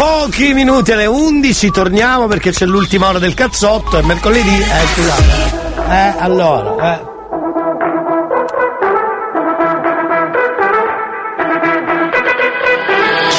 [0.00, 5.22] Pochi minuti alle 11 torniamo perché c'è l'ultima ora del cazzotto, è mercoledì, eh scusate.
[5.90, 7.00] Eh allora, eh.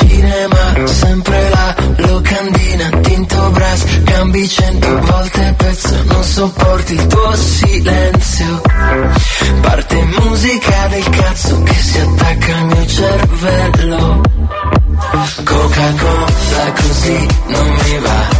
[0.05, 8.61] Cinema, sempre là, locandina, tinto brass, cambi cento volte pezzo, non sopporti il tuo silenzio.
[9.61, 14.40] Parte musica del cazzo che si attacca al mio cervello.
[15.43, 18.30] Coca-Cola così non mi va.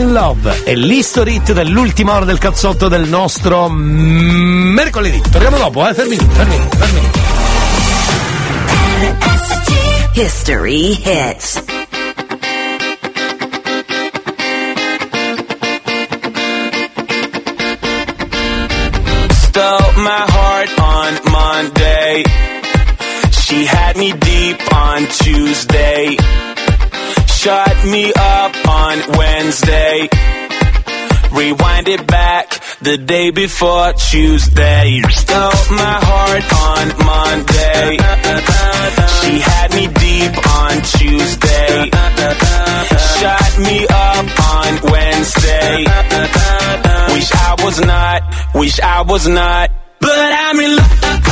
[0.00, 5.20] I'm in Love e l'history dell'ultima ora del cazzotto del nostro mercoledì.
[5.30, 5.92] Torniamo dopo, eh?
[5.92, 7.10] Fermi, fermi, fermi.
[10.14, 11.69] History hits.
[31.80, 35.00] Rewind it back the day before Tuesday.
[35.08, 37.96] Stole my heart on Monday.
[39.20, 41.90] She had me deep on Tuesday.
[43.16, 45.84] Shut me up on Wednesday.
[47.14, 49.70] Wish I was not, wish I was not.
[50.00, 51.29] But I'm in love,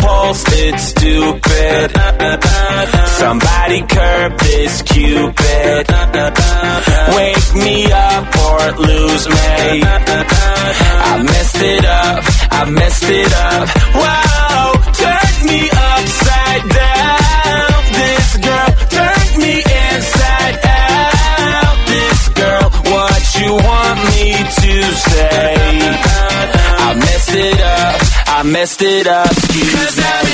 [0.00, 1.92] pulse, it's stupid.
[3.18, 5.86] Somebody curb this cupid.
[7.16, 9.82] Wake me up or lose me.
[11.10, 13.68] I messed it up, I messed it up.
[13.94, 14.72] Wow,
[28.60, 29.30] messed it up.
[29.30, 30.27] Excuse me.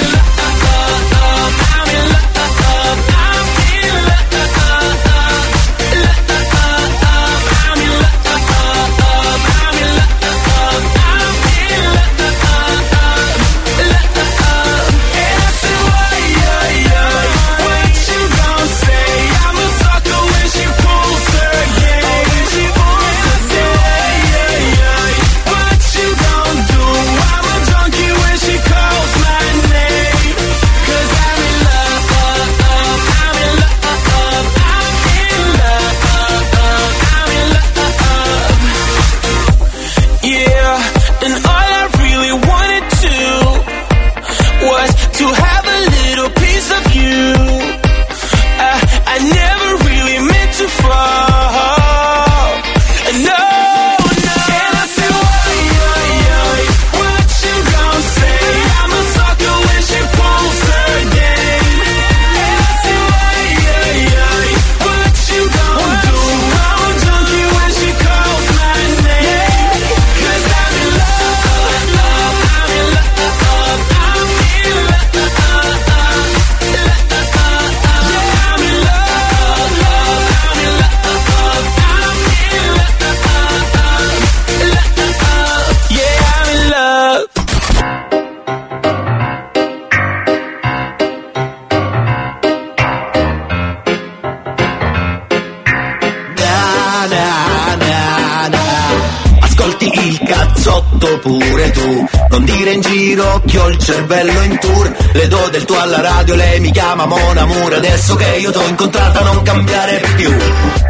[106.75, 110.31] Chiama Mon Amour Adesso che io t'ho incontrata non cambiare più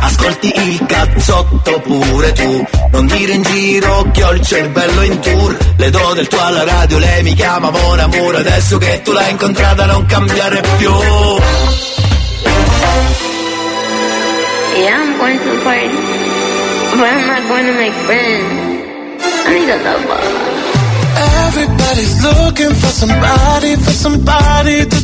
[0.00, 5.56] Ascolti il cazzotto pure tu Non dire in giro che ho il cervello in tour
[5.76, 9.30] Le do del tuo alla radio, lei mi chiama Mon Amour Adesso che tu l'hai
[9.30, 10.92] incontrata non cambiare più
[14.76, 15.88] Yeah, I'm going to the party.
[16.98, 18.74] But I'm not going to make friends.
[19.46, 20.64] I need a lover.
[21.46, 25.03] Everybody's looking for somebody, for somebody to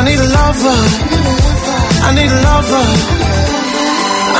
[0.00, 0.78] I need a lover.
[2.08, 2.84] I need a lover.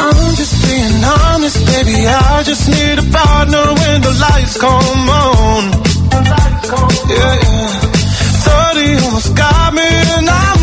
[0.01, 2.07] I'm just being honest, baby.
[2.07, 5.63] I just need a partner when the lights come on.
[7.13, 7.81] Yeah, yeah.
[8.73, 10.60] 30 almost got me, and I'm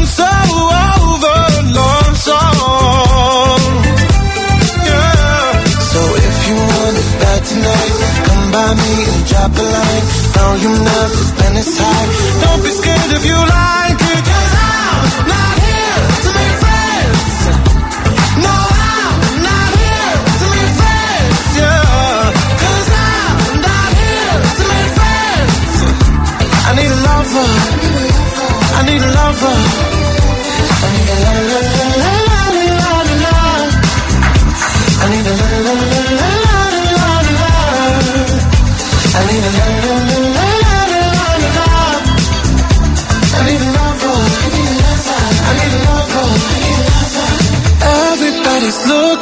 [7.65, 7.97] nice
[8.27, 10.05] Come by me and drop a line.
[10.35, 12.07] Now you know the when it's high.
[12.43, 14.21] Don't be scared if you like it.
[14.31, 17.33] Cause I'm not here to make friends.
[18.45, 18.55] No,
[18.91, 19.17] I'm
[19.47, 22.21] not here to make friends, yeah.
[22.63, 25.75] Cause I'm not here to make friends.
[26.67, 27.49] I need a lover.
[28.77, 29.57] I need a lover.
[30.83, 32.13] I need a la la la la
[32.79, 33.35] la la la.
[35.03, 36.36] I need a la la la la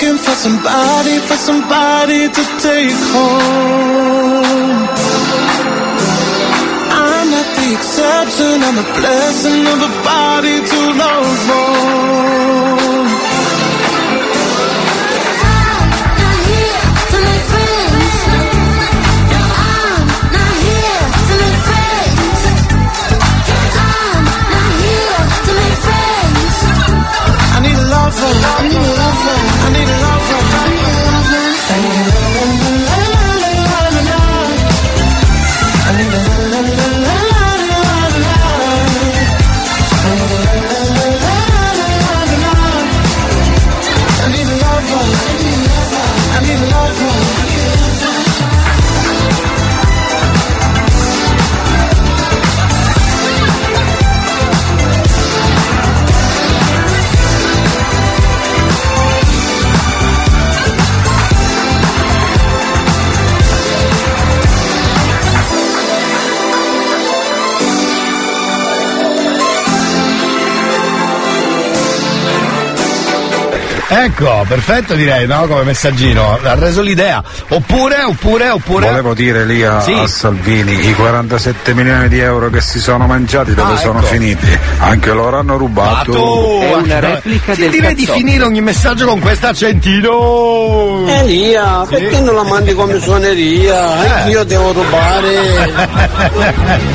[0.06, 4.88] looking for somebody, for somebody to take home.
[6.92, 12.95] I'm not the exception, I'm blessing of a body to love on.
[74.18, 75.46] Ecco, perfetto direi, no?
[75.46, 76.40] Come messaggino.
[76.42, 77.22] Ha reso l'idea.
[77.50, 78.88] Oppure, oppure, oppure.
[78.88, 79.92] Volevo dire lì a, Sì.
[79.92, 84.08] a Salvini i 47 milioni di euro che si sono mangiati dove Ah, sono ecco.
[84.08, 84.58] finiti?
[84.80, 86.14] Anche loro hanno rubato.
[86.14, 87.20] guarda,
[87.54, 91.04] sì, direi di finire ogni messaggio con questo accentino.
[91.08, 91.96] Elia, Sì.
[91.96, 94.24] perché non la mandi come suoneria?
[94.26, 94.30] Eh.
[94.30, 95.74] Io devo rubare.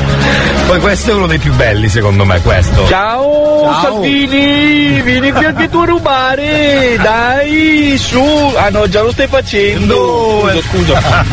[0.71, 2.87] Poi questo è uno dei più belli secondo me, questo.
[2.87, 3.81] Ciao, Ciao.
[3.81, 8.53] Salvini, vieni qui anche tu a rubare, dai, su.
[8.55, 10.47] Ah no, già lo stai facendo.
[10.49, 11.25] Scusa, scusa.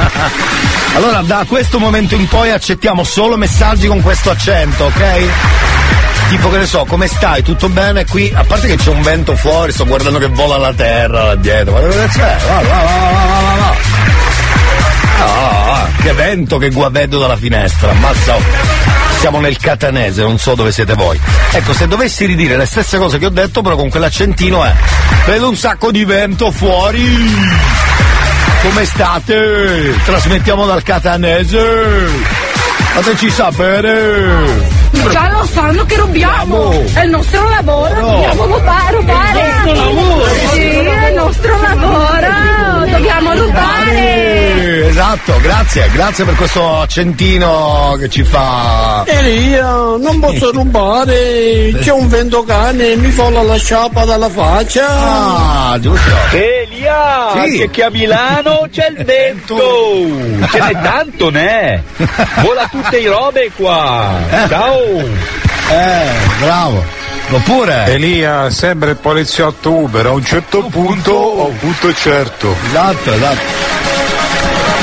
[0.97, 5.28] Allora, da questo momento in poi accettiamo solo messaggi con questo accento, ok?
[6.31, 7.43] Tipo che ne so, come stai?
[7.43, 8.05] Tutto bene?
[8.06, 11.36] Qui, a parte che c'è un vento fuori, sto guardando che vola la terra là
[11.36, 13.77] dietro, guarda cosa c'è, va, va, va, va, va, va, va.
[15.20, 15.58] Ah,
[16.01, 18.36] che vento che qua vedo dalla finestra, ammazza.
[19.19, 21.19] Siamo nel catanese, non so dove siete voi.
[21.51, 24.73] Ecco, se dovessi ridire le stesse cose che ho detto, però con quell'accentino è.
[25.27, 27.35] Vedo un sacco di vento fuori.
[28.62, 29.94] Come state?
[30.05, 32.06] Trasmettiamo dal catanese.
[32.93, 34.77] Fateci sapere.
[35.10, 36.85] Già lo sanno che rubiamo!
[36.93, 38.01] È il nostro lavoro!
[38.01, 39.40] Dobbiamo rubare, rubare!
[39.40, 42.78] È il nostro lavoro, Sì, è il nostro lavoro!
[42.99, 43.93] Dobbiamo rubare!
[43.95, 49.05] Eh, Esatto, grazie, grazie per questo accentino che ci fa.
[49.07, 51.73] Elia, non posso rubare.
[51.81, 54.87] C'è un vento cane, mi folla la sciarpa dalla faccia.
[54.89, 56.11] Ah, giusto.
[56.33, 57.59] Elia, Sì.
[57.59, 59.57] che, che a Milano c'è il vento!
[60.51, 61.83] Ce n'è tanto, ne?
[62.43, 64.16] Vola tutte le robe qua!
[64.49, 64.83] Ciao!
[65.70, 66.09] Eh,
[66.41, 66.83] bravo.
[67.31, 67.85] Oppure.
[67.87, 72.57] Elia sembra il poliziotto Uber, a un certo punto ho un punto certo.
[72.67, 73.77] Esatto, esatto.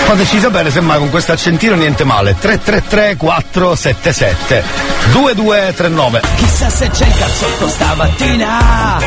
[0.06, 2.36] Fateci sapere se mai con questo accentino niente male.
[2.38, 4.64] 333 477
[5.12, 6.22] 2239.
[6.36, 8.98] Chissà se c'è il cazzotto stamattina.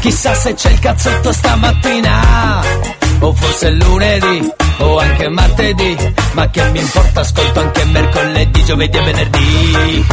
[0.00, 2.60] Chissà se c'è il cazzotto stamattina.
[3.20, 5.96] O forse è lunedì, o anche martedì.
[6.32, 10.06] Ma che mi importa, ascolto anche mercoledì, giovedì e venerdì.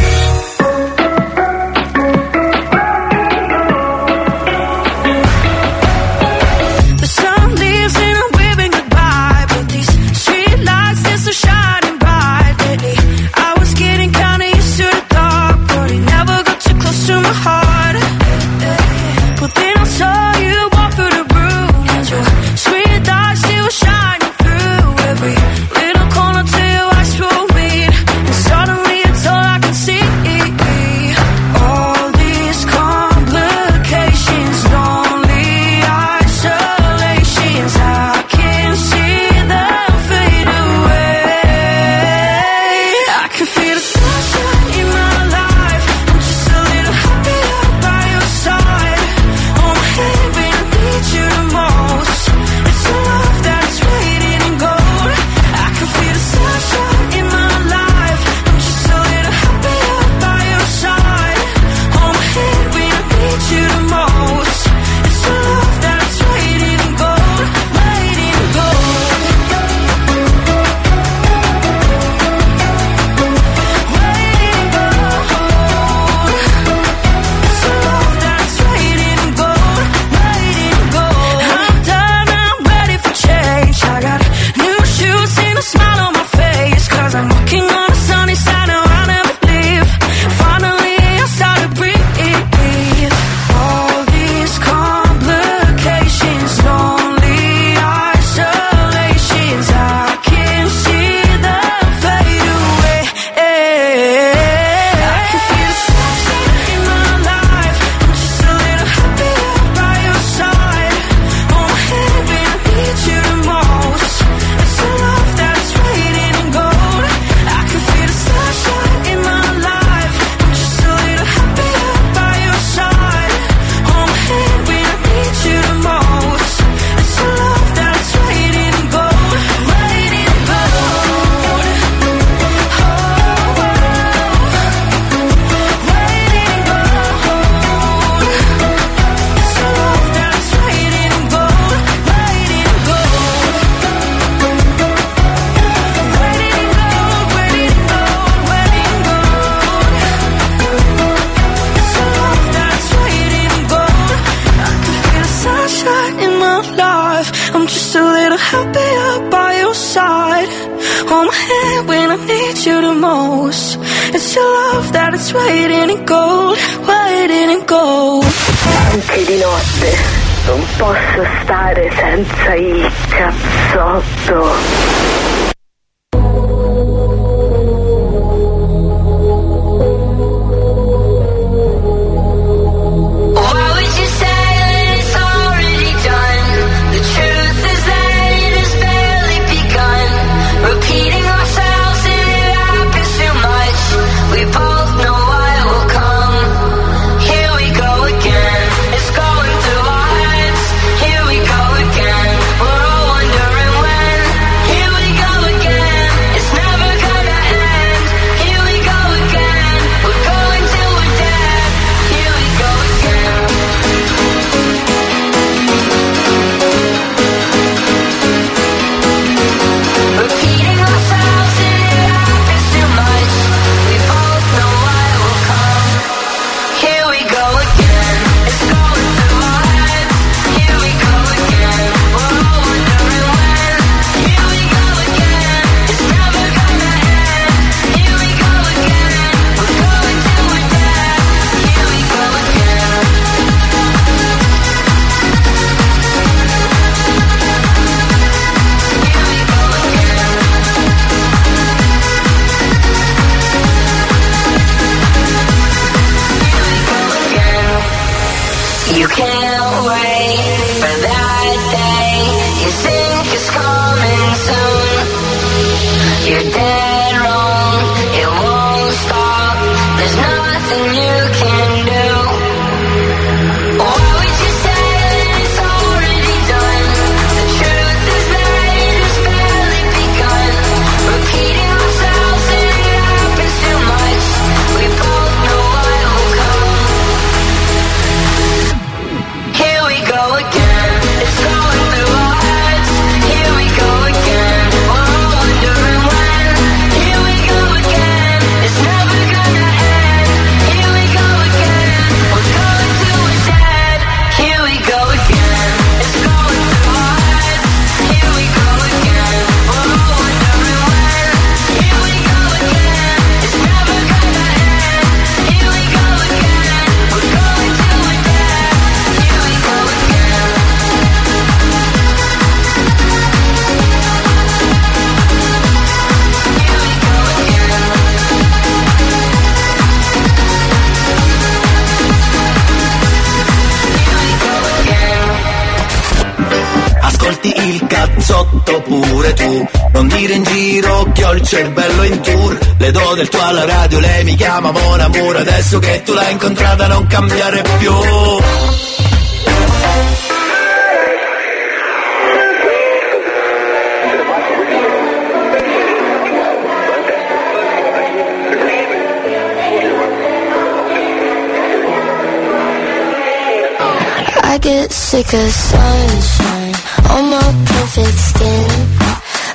[364.52, 366.74] I get sick of sunshine
[367.14, 368.70] on my perfect skin.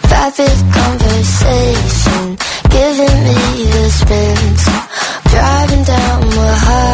[0.07, 2.39] Vapid conversation
[2.71, 3.41] giving me
[3.75, 4.62] the spins.
[5.33, 6.94] Driving down my heart.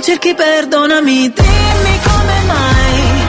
[0.00, 3.19] Cerchi, perdonami, dimmi come mai.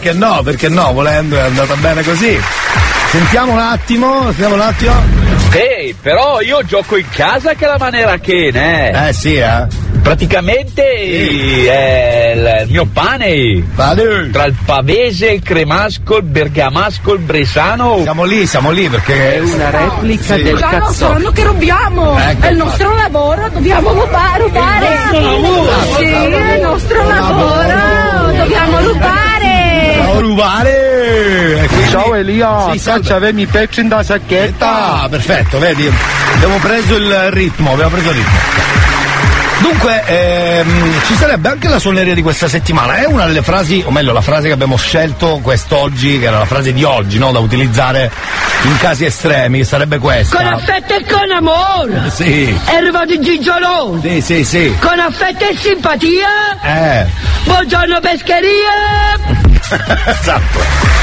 [0.00, 0.40] Perché no?
[0.42, 0.92] Perché no?
[0.94, 2.40] Volendo è andata bene così.
[3.10, 4.94] Sentiamo un attimo, sentiamo un attimo.
[5.52, 9.08] Ehi, però io gioco in casa che la maniera che, ne?
[9.08, 9.66] Eh sì, eh.
[10.00, 13.62] Praticamente è il, il mio pane.
[13.74, 13.92] Tra
[14.46, 17.98] il pavese, il cremasco, il bergamasco, il bresano.
[18.00, 19.34] Siamo lì, siamo lì perché.
[19.36, 20.42] È una replica Sì.
[20.44, 21.12] del Già cazzotto.
[21.12, 24.86] sanno che rubiamo, Ecco, è il nostro lavoro, dobbiamo rubare, rubare.
[25.12, 25.94] Il nostro lavoro.
[25.96, 29.39] Sì, è il nostro lavoro, dobbiamo rubare.
[30.10, 31.62] Ciao rubare!
[31.62, 33.00] E quindi- Ciao Elia, Sì, salve.
[33.02, 35.02] caccia avevi i pezzi in da sacchetta.
[35.02, 35.88] Ah, perfetto, vedi?
[36.34, 38.38] Abbiamo preso il ritmo, abbiamo preso il ritmo.
[39.60, 42.96] Dunque, ehm, ci sarebbe anche la suoneria di questa settimana.
[42.96, 46.44] È una delle frasi, o meglio, la frase che abbiamo scelto quest'oggi, che era la
[46.46, 47.30] frase di oggi, no?
[47.30, 48.10] Da utilizzare
[48.62, 50.36] in casi estremi, sarebbe questa.
[50.38, 52.10] Con affetto e con amore.
[52.10, 53.98] Sì, Erba di Gigiolo.
[54.02, 54.74] sì, sì, sì.
[54.80, 56.28] Con affetto e simpatia.
[56.62, 57.06] Eh,
[57.44, 59.58] Buongiorno pescheria.
[60.06, 60.98] Esatto.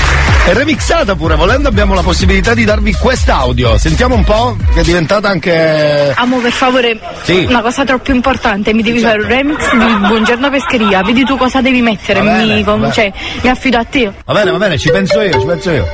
[0.46, 3.78] È remixata pure, volendo abbiamo la possibilità di darvi quest'audio.
[3.78, 6.14] Sentiamo un po', che è diventata anche...
[6.16, 7.46] Amo, per favore, Sì.
[7.50, 11.60] una cosa troppo importante, mi devi fare un remix di Buongiorno Pescheria, vedi tu cosa
[11.60, 13.12] devi mettere, bene, mi, cioè,
[13.42, 14.10] mi affido a te.
[14.24, 15.88] Va bene, va bene, ci penso io, ci penso io.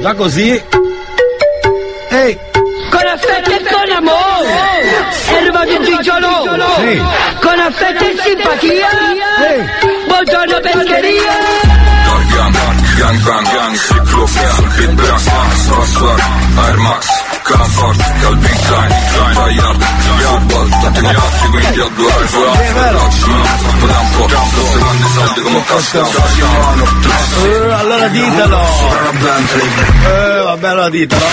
[0.00, 0.60] Già così.
[2.10, 2.38] Ehi,
[2.94, 4.54] Con affetto e con amore.
[5.26, 6.44] Erba di Gigiolo.
[6.76, 7.02] Sì.
[7.40, 8.88] Con affetto e simpatia.
[10.06, 11.32] Buongiorno pescheria.
[12.96, 16.20] Gang bang gang, ciclo sul beat brand Swag swag,
[16.64, 19.84] Air Max, Comfort, Calvin Klein, Klein, Bayard,
[20.18, 24.66] Yardball Tanti contatti quindi ho due iPhone Lodge, me l'ho fatto da un po' Sto
[24.72, 26.08] seguendo i soldi come un cascano
[27.44, 28.60] eh, allora ditelo.
[30.04, 31.24] Eh, vabbè, allora ditelo.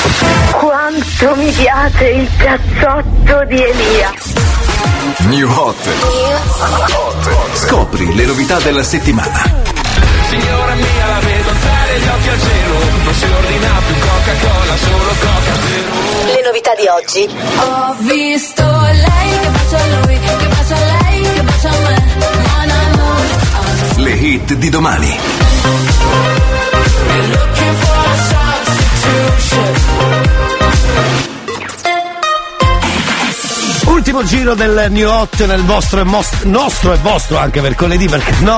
[0.51, 4.13] Quanto mi piace il cazzotto di Elia.
[5.19, 5.89] New Hot.
[7.53, 9.43] Scopri le novità della settimana.
[10.29, 11.40] Signora mia, la vedo
[11.91, 12.79] alzare gli occhi al cielo.
[13.03, 15.91] Non si ordina più Coca-Cola, solo Coca Zero.
[16.25, 17.29] Le novità di oggi.
[17.57, 22.03] Ho visto lei che bacia lui, che bacia lei, che bacia me.
[22.19, 23.25] Mon amour.
[23.97, 25.19] Le hit di domani.
[27.29, 29.73] Looking for a substitution.
[33.91, 38.33] Ultimo giro del New Hot nel vostro e mos- nostro e vostro anche mercoledì, perché
[38.41, 38.57] no?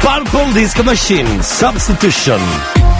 [0.00, 2.93] Purple Disc Machine, Substitution.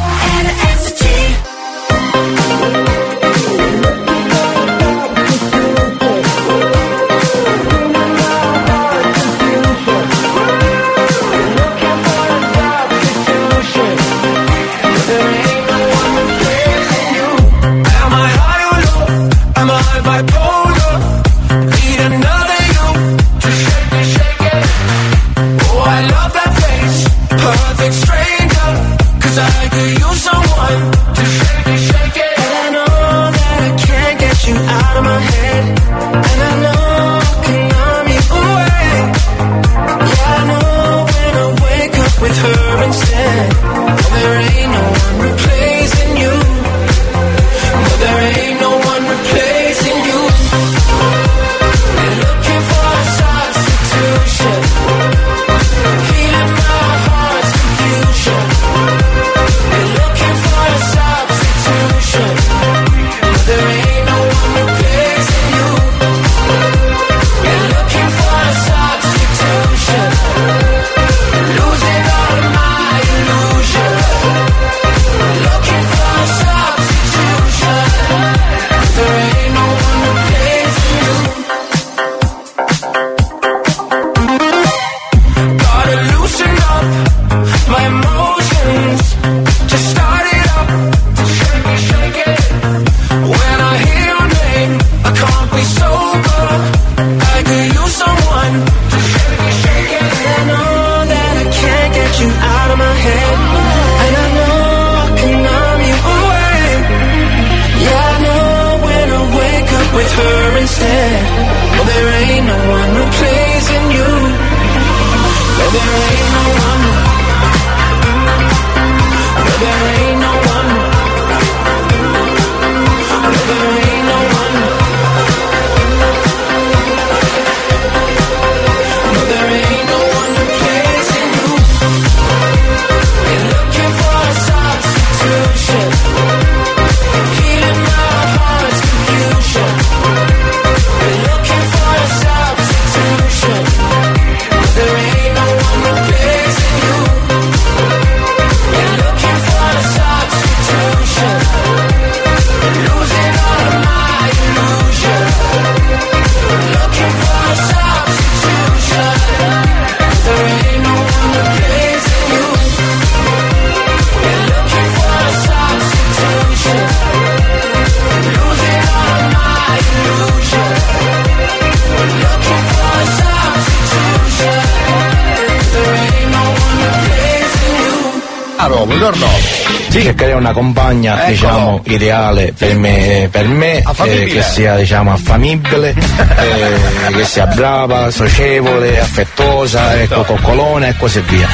[181.04, 187.46] Compagna, diciamo, ideale per me, per me eh, che sia diciamo affamibile, eh, che sia
[187.46, 191.48] brava, socievole, affettuosa, ecco, coccolona e così via.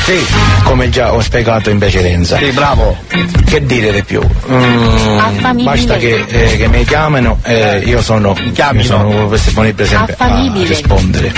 [0.65, 2.37] Come già ho spiegato in precedenza.
[2.37, 2.97] Sì, bravo.
[3.45, 4.21] Che dire di più?
[4.49, 8.37] Mm, basta che, eh, che mi chiamino, eh, io sono,
[8.81, 10.67] sono disponibile sempre a Affamibile.
[10.69, 11.33] rispondere.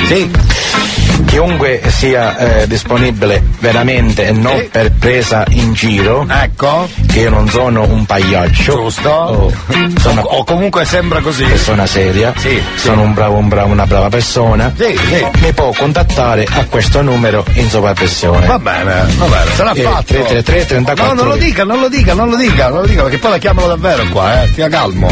[1.36, 7.48] Chiunque sia eh, disponibile veramente e non per presa in giro, ecco, che io non
[7.48, 9.50] sono un pagliaccio, giusto,
[9.98, 12.34] sono, o comunque sembra così, persona seria,
[12.74, 15.26] sono un bravo, un bravo- una brava persona, Sì, sì.
[15.40, 18.44] mi può contattare a questo numero in sovrappressione.
[18.46, 20.04] Va bene, va bene, sarà Eh, fatto.
[20.12, 23.02] 333 34 No, non lo dica, non lo dica, non lo dica, non lo dica,
[23.04, 25.10] perché poi la chiamano davvero qua, eh, stia calmo.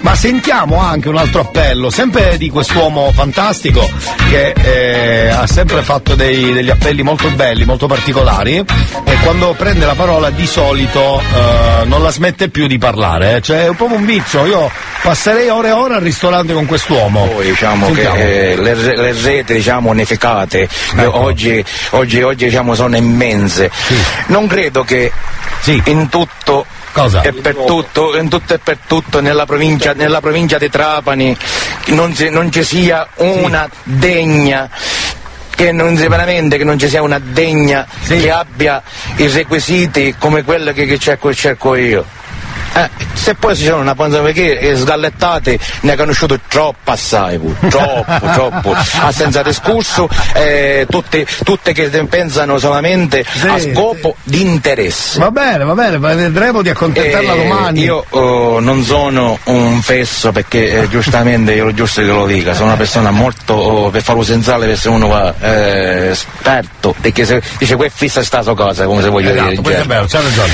[0.00, 3.88] Ma sentiamo anche un altro appello, sempre di quest'uomo fantastico
[4.28, 9.84] che eh, ha sempre fatto dei- degli appelli molto belli, molto particolari e quando prende
[9.84, 13.40] la parola di solito eh, non la smette più di parlare, eh.
[13.42, 14.70] cioè è un po' un vizio, io
[15.02, 17.26] passerei ore e ore al ristorante con quest'uomo.
[17.26, 18.14] Poi diciamo Sentiamo.
[18.16, 20.66] che eh, le, le reti diciamo unificate
[20.96, 21.20] Ecco.
[21.20, 23.70] oggi, oggi, oggi diciamo sono immense.
[24.28, 25.12] Non credo che
[25.84, 26.64] in tutto
[26.94, 27.22] Cosa?
[27.22, 31.36] E per tutto, in tutto e per tutto nella provincia, nella provincia di Trapani
[31.86, 34.70] non, ci- non ci sia una degna
[35.54, 38.82] che non sia veramente che non ci sia una degna che abbia
[39.16, 42.13] i requisiti come quello che, che cerco, cerco io.
[43.24, 48.04] Se poi ci sono una panza perché sgallettate ne ha conosciuto troppo assai pu, troppo
[48.34, 55.30] troppo a senza discorso eh, tutte, tutte che pensano solamente a scopo di interesse Va
[55.30, 57.80] bene, va bene, vedremo di accontentarla Eh, domani.
[57.80, 62.66] Io oh, non sono un fesso perché eh, giustamente io giusto che lo dica, sono
[62.66, 67.74] una persona molto oh, per farlo deve essere uno va, eh, esperto, perché se dice
[67.76, 69.84] que fissa sta so cosa, come se voglio Esatto, dire.
[69.86, 70.52] c'ha ragione.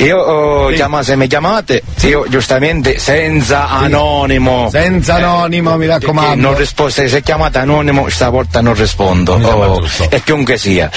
[0.00, 4.68] Io oh, chiama- se mi chiamate, io giustamente senza anonimo.
[4.70, 6.48] Senza anonimo, mi Perché raccomando.
[6.48, 9.34] Non rispo- se, chiamate anonimo stavolta non rispondo.
[9.34, 10.90] oh, e chiunque sia.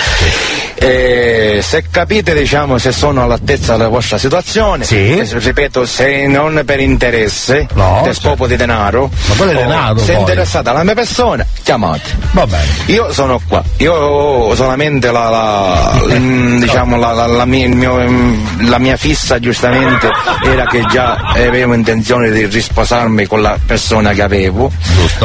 [0.75, 6.79] Eh, se capite diciamo se sono all'altezza della vostra situazione, eh, ripeto, se non per
[6.79, 7.67] interesse,
[8.03, 10.21] per scopo di denaro, Ma quello è denaro, se poi.
[10.21, 12.17] interessate alla mia persona, chiamate.
[12.31, 12.65] Va bene.
[12.87, 17.93] Io sono qua, io ho solamente la, la- mm, diciamo la, la- la mia, mio,
[17.95, 20.09] mm, la mia fissa giustamente
[20.43, 24.71] era che già avevo intenzione di risposarmi con la persona che avevo.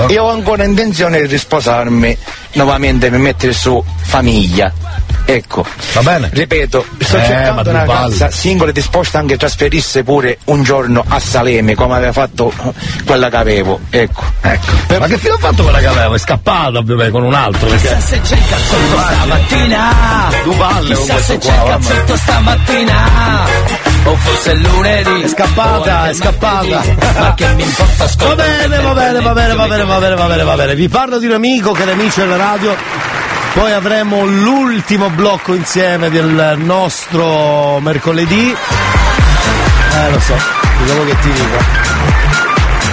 [0.09, 2.17] Io ho ancora intenzione di risposarmi
[2.53, 4.73] nuovamente per mettere su famiglia.
[5.25, 5.63] Ecco.
[5.93, 6.31] Va bene.
[6.33, 11.05] Ripeto, sto Eh, cercando una ragazza singola e disposta anche a trasferirsi pure un giorno
[11.07, 12.51] a Saleme, come aveva fatto
[13.05, 13.79] quella che avevo.
[13.91, 14.23] Ecco.
[14.99, 16.15] Ma che fine ha fatto quella che aveva?
[16.15, 17.69] È scappata ovviamente con un altro.
[17.69, 17.89] Perché...
[17.89, 19.91] Chissà se c'è il cazzotto stamattina
[20.45, 23.47] Tu palle con Chissà se c'è il cazzotto stamattina
[24.09, 26.83] O forse è lunedì È scappata, è scappata.
[27.19, 30.27] Ma che mi importa Va bene, va bene, va bene, va bene, va bene, va
[30.27, 30.75] bene, va bene.
[30.75, 32.75] Vi parlo di un amico, cari amici della radio.
[33.53, 38.51] Poi avremo l'ultimo blocco insieme del nostro mercoledì.
[38.51, 40.37] Eh, lo so,
[40.83, 41.57] diciamo che ti dico.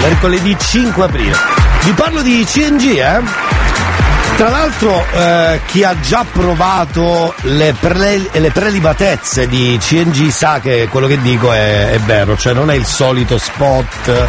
[0.02, 1.36] Mercoledì 5 aprile.
[1.84, 3.55] Vi parlo di CNG, eh?
[4.36, 10.90] Tra l'altro eh, chi ha già provato le, prele- le prelibatezze di CNG sa che
[10.92, 14.28] quello che dico è, è vero, cioè non è il solito spot,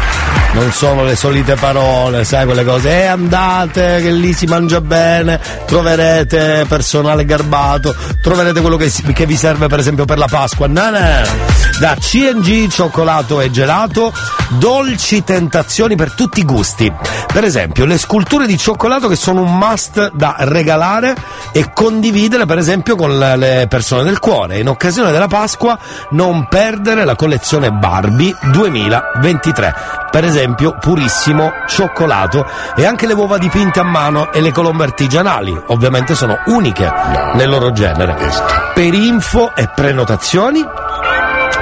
[0.53, 5.41] non sono le solite parole, sai quelle cose, eh andate che lì si mangia bene,
[5.65, 10.89] troverete personale garbato, troverete quello che, che vi serve per esempio per la Pasqua, no
[10.89, 11.21] no,
[11.79, 14.13] da CNG cioccolato e gelato,
[14.51, 16.91] dolci tentazioni per tutti i gusti,
[17.31, 21.15] per esempio le sculture di cioccolato che sono un must da regalare
[21.51, 24.59] e condividere per esempio con le- persone del cuore.
[24.59, 25.77] In occasione della Pasqua
[26.11, 29.75] non perdere la collezione Barbie 2023.
[30.11, 32.45] Per esempio purissimo cioccolato
[32.75, 36.91] e anche le uova dipinte a mano e le colombe artigianali, ovviamente sono uniche
[37.33, 38.15] nel loro genere.
[38.73, 40.65] Per info e prenotazioni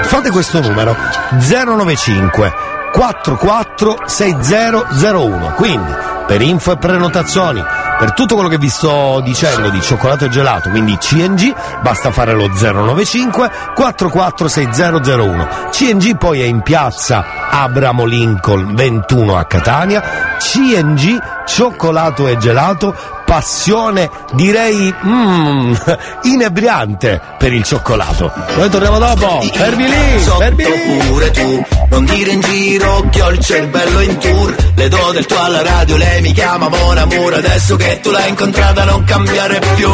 [0.02, 0.94] fate questo numero
[1.38, 2.52] 095
[2.92, 5.92] 44 6001 quindi
[6.26, 7.64] per info e prenotazioni.
[7.98, 12.34] Per tutto quello che vi sto dicendo di cioccolato e gelato quindi CNG basta fare
[12.34, 20.02] lo 095 44 6001 CNG poi è in piazza Abramo Lincoln 21 a Catania.
[20.38, 22.94] CNG cioccolato e gelato
[23.24, 25.74] passione direi mm,
[26.24, 28.32] inebriante per il cioccolato.
[28.56, 29.40] Noi torniamo dopo.
[29.52, 31.06] Fermi lì fermi lì.
[31.08, 34.54] pure tu Non dire in giro che ho il cervello in tour.
[34.74, 38.28] Le do del tuo alla radio, lei mi chiama Mon Amour Adesso che tu l'hai
[38.28, 39.90] incontrata non cambiare più.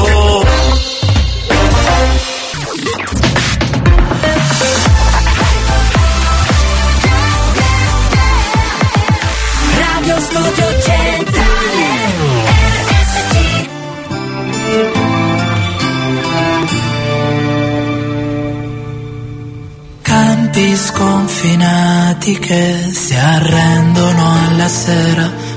[20.03, 25.31] Campi sconfinati che si arrendono alla sera,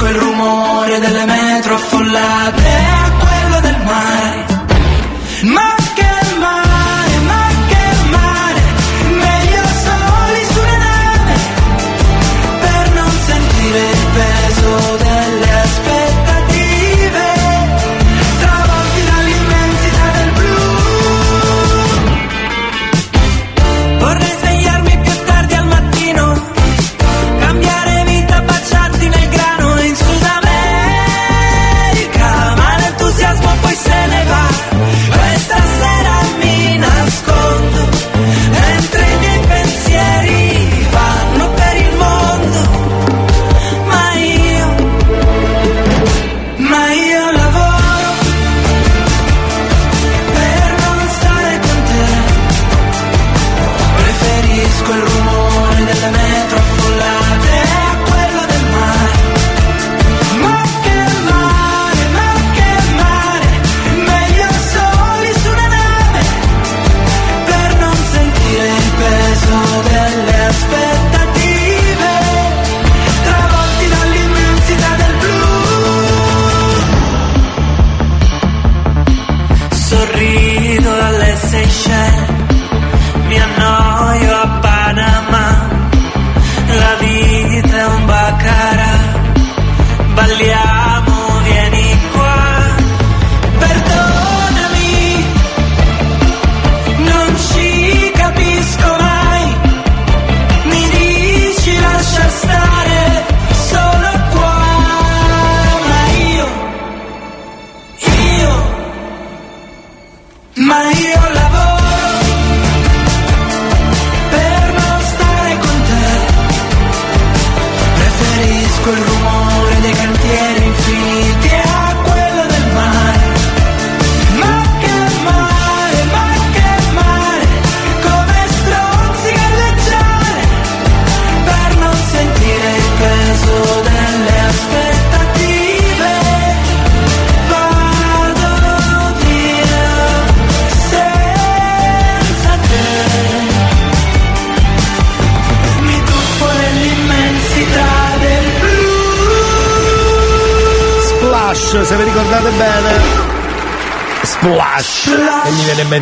[0.00, 2.70] Preferisco il rumore delle metro affollate
[3.18, 4.46] quello del mare.
[5.42, 5.79] Ma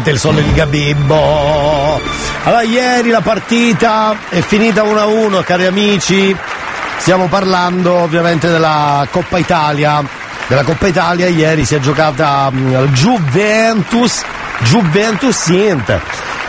[0.08, 2.00] mi viene in mente il suono di Gabibbo.
[2.44, 6.34] Allora, ieri la partita è finita 1-1, cari amici.
[6.98, 10.02] Stiamo parlando ovviamente della Coppa Italia.
[10.46, 14.22] Della Coppa Italia ieri si è giocata al Juventus,
[14.60, 16.00] Juventus Inter.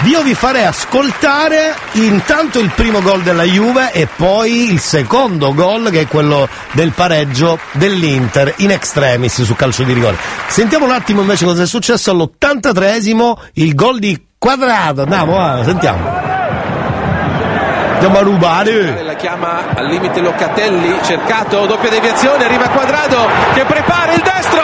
[0.03, 5.89] Io vi farei ascoltare intanto il primo gol della Juve e poi il secondo gol
[5.91, 10.17] che è quello del pareggio dell'Inter in extremis su calcio di rigore.
[10.47, 15.01] Sentiamo un attimo invece cosa è successo all'83esimo, il gol di Quadrato.
[15.01, 15.99] Andiamo, va, sentiamo.
[17.93, 19.03] Andiamo a rubare.
[19.03, 24.63] La chiama al limite Locatelli, cercato, doppia deviazione, arriva Quadrado che prepara il destro.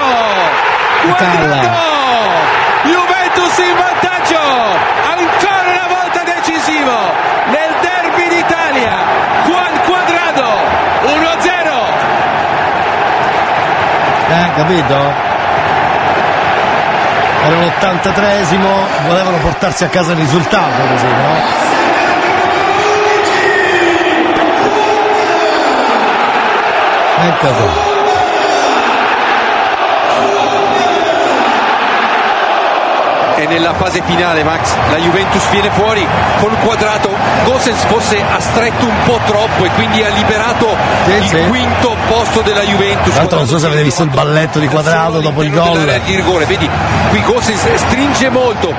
[1.04, 1.68] Quadrado!
[2.86, 4.40] Juventus in vantaggio!
[5.18, 6.96] Ancora una volta decisivo
[7.52, 8.94] nel derby d'Italia.
[9.44, 10.48] Juan Quadrado
[11.04, 11.44] 1-0.
[14.30, 14.94] Eh, capito?
[17.44, 18.68] Era l'83esimo,
[19.06, 21.74] volevano portarsi a casa il risultato così, no?
[27.28, 27.85] Ecco qua.
[33.48, 34.74] Nella fase finale Max.
[34.90, 36.06] La Juventus viene fuori
[36.40, 37.10] con quadrato.
[37.44, 42.64] Gosens forse ha stretto un po' troppo e quindi ha liberato il quinto posto della
[42.64, 43.16] Juventus.
[43.16, 45.20] L'altro non so se avete visto il balletto di quadrato.
[45.20, 46.02] dopo il gol.
[46.04, 46.46] di rigore.
[46.46, 46.70] Vedi
[47.10, 48.74] qui Gosens stringe molto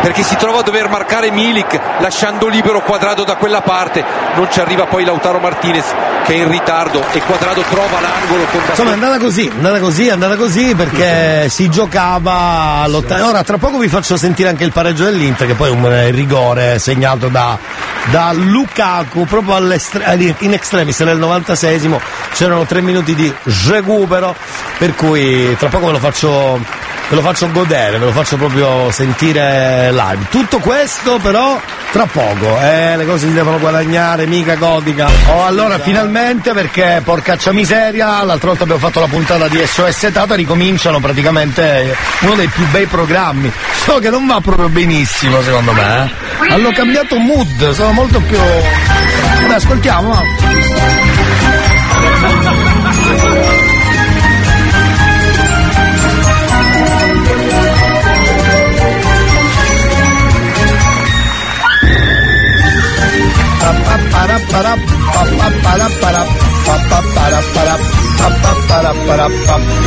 [0.00, 4.04] perché si trova a dover marcare Milik lasciando libero quadrato da quella parte.
[4.34, 5.94] Non ci arriva poi Lautaro Martinez
[6.30, 9.80] che è in ritardo e quadrato trova l'angolo con Insomma è andata così, è andata
[9.80, 13.26] così, è andata così perché si giocava all'ottavo.
[13.26, 16.10] Ora tra poco vi faccio sentire anche il pareggio dell'Inter che poi è un eh,
[16.10, 17.58] rigore segnato da,
[18.12, 21.98] da Lukaku proprio eh, in extremis nel 96esimo
[22.32, 23.34] c'erano tre minuti di
[23.66, 24.36] recupero
[24.78, 26.60] per cui tra poco ve lo faccio
[27.10, 30.26] ve lo faccio godere, ve lo faccio proprio sentire live.
[30.30, 31.60] Tutto questo però
[31.90, 35.08] tra poco, eh, le cose si devono guadagnare, mica godica.
[35.26, 40.36] Oh, allora finalmente perché porcaccia miseria, l'altra volta abbiamo fatto la puntata di SOS Tata,
[40.36, 43.52] ricominciano praticamente uno dei più bei programmi.
[43.84, 46.52] So che non va proprio benissimo secondo me, eh.
[46.52, 48.38] Hanno cambiato mood, sono molto più.
[48.38, 51.69] Vabbè, ascoltiamo.
[69.28, 69.79] Va.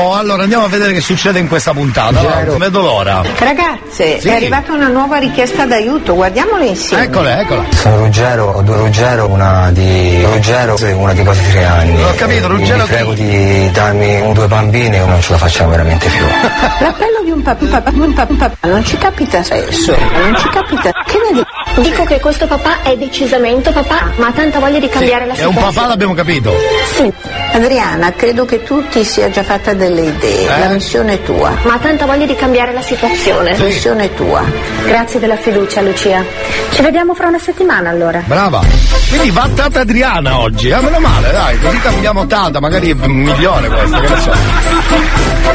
[0.00, 2.20] Oh, allora andiamo a vedere che succede in questa puntata.
[2.44, 3.22] Non vedo l'ora.
[3.36, 4.28] Ragazze, Sì.
[4.28, 7.02] è arrivata una nuova richiesta d'aiuto, guardiamola insieme.
[7.04, 7.64] Eccola, eccola.
[7.70, 12.02] Sono Ruggero, ho due Ruggero, una di Ruggero e una di quasi tre anni.
[12.02, 15.70] Ho capito, Ruggero Vi prego di darmi un- due bambine o non ce la facciamo
[15.70, 16.24] veramente più.
[16.80, 20.36] L'appello di un papà, un papà, un papà, un papà, non ci capita spesso, non
[20.36, 20.92] ci capita.
[20.92, 21.90] Che ne dici?
[21.90, 25.44] Dico che questo papà è decisamente papà, ma ha tanta voglia di cambiare la È
[25.44, 25.72] un situazione.
[25.74, 26.52] papà, l'abbiamo capito.
[26.96, 27.12] Sì,
[27.52, 30.44] Adriana, credo che tu ti sia già fatta delle idee.
[30.44, 30.58] Eh?
[30.58, 31.56] La missione è tua.
[31.62, 33.56] ma ha tanta voglia di cambiare la situazione.
[33.56, 34.42] La missione è tua.
[34.84, 36.24] Grazie della fiducia, Lucia.
[36.70, 38.22] Ci vediamo fra una settimana allora.
[38.24, 38.62] Brava.
[39.08, 40.70] Quindi va Tata Adriana oggi.
[40.70, 44.32] Ah, meno male, dai, così cambiamo Tata, magari è un milione questa, che ne so.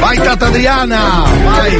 [0.00, 1.78] Vai Tata Adriana, vai.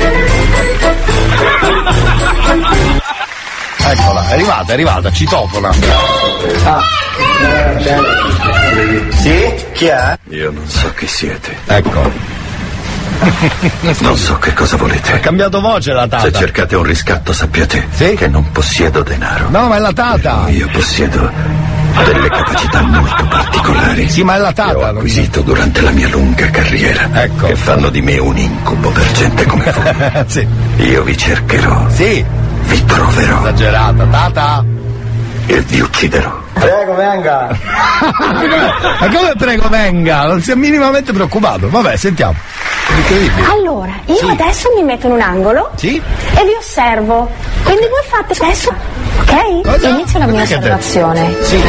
[3.87, 5.73] Eccola, è arrivata, è arrivata, citofona.
[9.11, 9.55] Sì?
[9.73, 10.19] Chi è?
[10.31, 11.57] Io non so chi siete.
[11.67, 12.44] Ecco.
[14.01, 15.13] Non so che cosa volete.
[15.15, 16.31] Ha cambiato voce la Se Tata.
[16.33, 17.87] cercate un riscatto sappiate
[18.17, 19.49] che non possiedo denaro.
[19.51, 20.45] No, ma è la Tata.
[20.49, 21.31] Io possiedo
[22.05, 24.09] delle capacità molto particolari.
[24.09, 24.89] Sì, ma è la Che ho Tata.
[24.89, 27.09] acquisito durante la mia lunga carriera.
[27.13, 27.47] Ecco.
[27.47, 30.25] Che fanno di me un incubo per gente come voi.
[30.27, 30.47] sì.
[30.79, 31.87] Io vi cercherò.
[31.91, 32.25] Sì.
[32.67, 33.41] Vi troverò.
[33.43, 34.65] Esagerata, Tata.
[35.47, 36.33] E vi ucciderò.
[36.55, 37.49] Prego, venga.
[39.01, 40.27] Ma come prego venga?
[40.27, 41.69] Non si è minimamente preoccupato.
[41.69, 42.35] Vabbè, sentiamo.
[43.51, 45.97] Allora, io adesso mi metto in un angolo Sì?
[45.97, 47.31] e vi osservo.
[47.63, 48.73] Quindi voi fate adesso,
[49.21, 49.63] ok?
[49.63, 49.89] Cosa?
[49.89, 51.35] Inizio la mia osservazione.
[51.43, 51.63] Sì.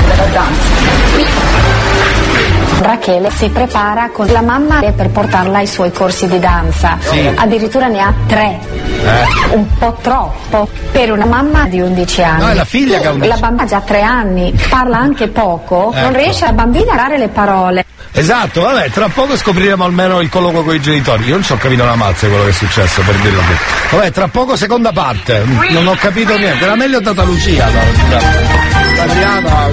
[2.79, 6.97] Rachele si prepara con la mamma per portarla ai suoi corsi di danza.
[6.99, 7.31] Sì.
[7.35, 8.59] Addirittura ne ha tre.
[9.03, 9.55] Eh.
[9.55, 12.41] Un po' troppo per una mamma di 11 anni.
[12.41, 13.29] No, è la figlia che ha 11.
[13.29, 16.17] La bambina ha già tre anni, parla anche poco, non Ecco.
[16.17, 17.85] riesce la bambina a dare le parole.
[18.11, 21.25] Esatto, vabbè, tra poco scopriremo almeno il colloquio con i genitori.
[21.25, 23.95] Io non ci ho capito una mazza quello che è successo, per dirlo così.
[23.95, 25.43] Vabbè, tra poco seconda parte.
[25.71, 26.63] Non ho capito niente.
[26.63, 28.63] Era meglio Tata Lucia, scusate.
[29.01, 29.69] Adriana,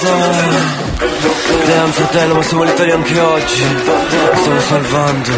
[0.00, 3.64] Damn fratello ma siamo l'Italia anche oggi.
[4.36, 5.30] Stiamo salvando.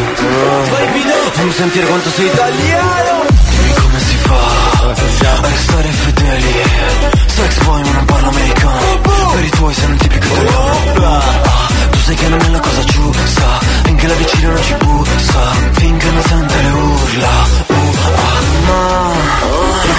[1.33, 3.25] Fammi sentire quanto sei italiano.
[3.49, 4.39] Dimmi come si fa?
[4.83, 6.63] A restare fedeli.
[7.27, 9.01] Sex boy ma non parlo americano.
[9.33, 10.93] Per i tuoi sei un tipico italiano.
[11.91, 13.59] Tu sai che non è la cosa giusta.
[13.85, 15.41] Finché la vicina non ci bussa.
[15.73, 17.70] Finché non sente le urla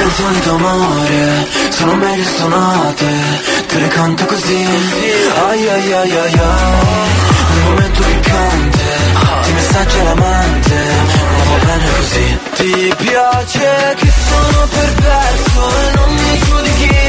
[0.02, 3.08] canzoni d'amore Sono meglio suonate
[3.68, 4.66] Te le canto così.
[5.48, 6.52] Ai ai ai ai ai.
[7.52, 8.84] Nel momento piccante
[9.44, 10.78] Ti messaggia l'amante
[11.36, 12.40] Ma va bene così.
[12.58, 17.00] Ti piace che sono perverso E non mi giudichi.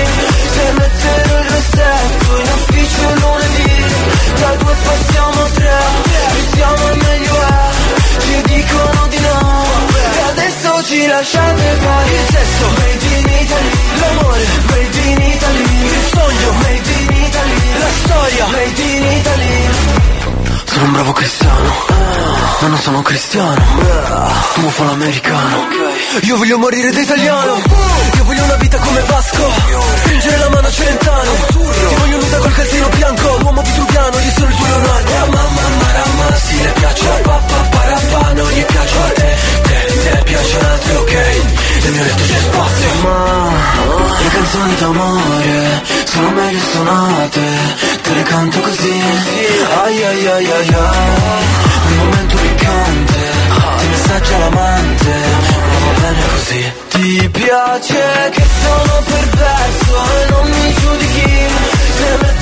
[0.54, 3.84] Se metterò il rossetto In ufficio lunedì
[4.40, 5.78] Da due passiamo a tre
[6.32, 7.70] Più siamo meglio è
[8.20, 9.91] Ci dicono di no
[10.84, 13.70] ci lasciate fare Il sesso Made in Italy
[14.00, 19.30] L'amore Made in Italy Il sogno Made in Italy La storia Made in Italy
[20.72, 21.70] sono un bravo cristiano,
[22.60, 23.62] ma non sono cristiano.
[24.54, 25.68] Tu fa l'americano.
[26.22, 27.60] Io voglio morire da italiano.
[28.16, 29.50] Io voglio una vita come Vasco.
[29.96, 31.30] Stringere la mano a Celentano.
[31.50, 33.36] Ti voglio nuda col calzino bianco.
[33.40, 35.12] L'uomo vitruviano, io sono il tuo Leonardo.
[35.30, 39.71] Mamma, marama, sì, le piace a papà, parapà, non gli piace a te.
[40.32, 41.14] Piacciono altri, ok.
[41.82, 42.88] Nel mio letto c'è spazio.
[43.02, 43.50] Ma
[44.22, 47.40] le canzoni d'amore sono meglio suonate.
[48.02, 49.02] Te le canto così.
[49.84, 51.44] Ai ai ai ai ai.
[51.84, 53.20] Un momento piccante.
[53.76, 55.10] Ti messaggia l'amante.
[55.68, 56.72] Ma va bene così.
[56.88, 61.46] Ti piace che sono perverso e non mi giudichi.
[61.98, 62.41] Se metterò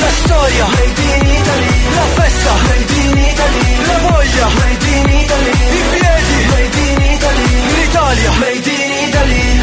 [0.00, 5.50] La storia Made in Italy La festa Made in Italy La voglia Made in Italy
[5.50, 7.46] I piedi Made in Italy
[7.76, 9.60] L'Italia Made in Italy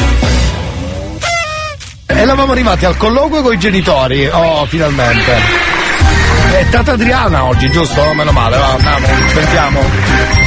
[2.08, 4.26] E eravamo arrivati al colloquio con i genitori.
[4.28, 5.34] Oh, finalmente.
[6.52, 8.14] È Tata Adriana oggi, giusto?
[8.14, 10.45] Meno male, va, andiamo, sentiamo.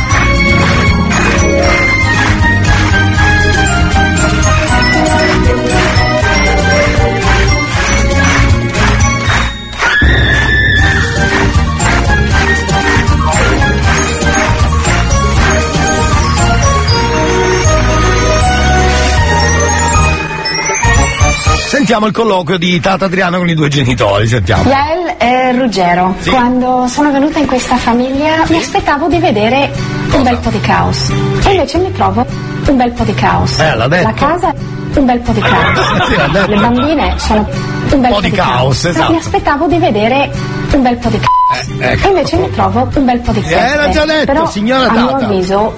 [21.89, 24.65] Sentiamo il colloquio di Tata Adriana con i due genitori, sentiamo.
[24.69, 26.29] Yael e Ruggero, Sì.
[26.29, 29.73] quando sono venuta in questa famiglia mi aspettavo di vedere
[30.13, 31.09] un bel po' di caos.
[31.47, 32.27] E invece mi trovo
[32.67, 33.59] un bel po' di caos.
[33.61, 33.75] Eh.
[33.75, 34.53] La casa
[34.97, 36.05] un bel po' di caos.
[36.09, 36.51] Sì, l'ha detto.
[36.51, 37.49] Le bambine sono
[37.93, 39.11] un bel po' di, caos, esatto.
[39.13, 40.31] Mi aspettavo di vedere
[40.73, 41.69] un bel po' di caos.
[41.81, 42.05] ecco.
[42.07, 43.57] E invece mi trovo un bel po' di feste.
[43.57, 45.25] Era già detto, Però, signora a mio Tata.
[45.25, 45.75] avviso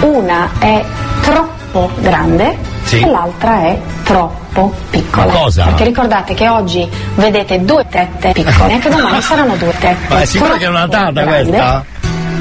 [0.00, 0.82] una è
[1.20, 3.00] troppo grande Sì.
[3.02, 5.26] e l'altra è troppo piccola.
[5.26, 5.64] Ma cosa?
[5.66, 10.12] Perché ricordate che oggi vedete due tette piccole, anche domani saranno due tette.
[10.12, 11.50] Ma è sicura che è una tata grandi.
[11.50, 11.84] questa?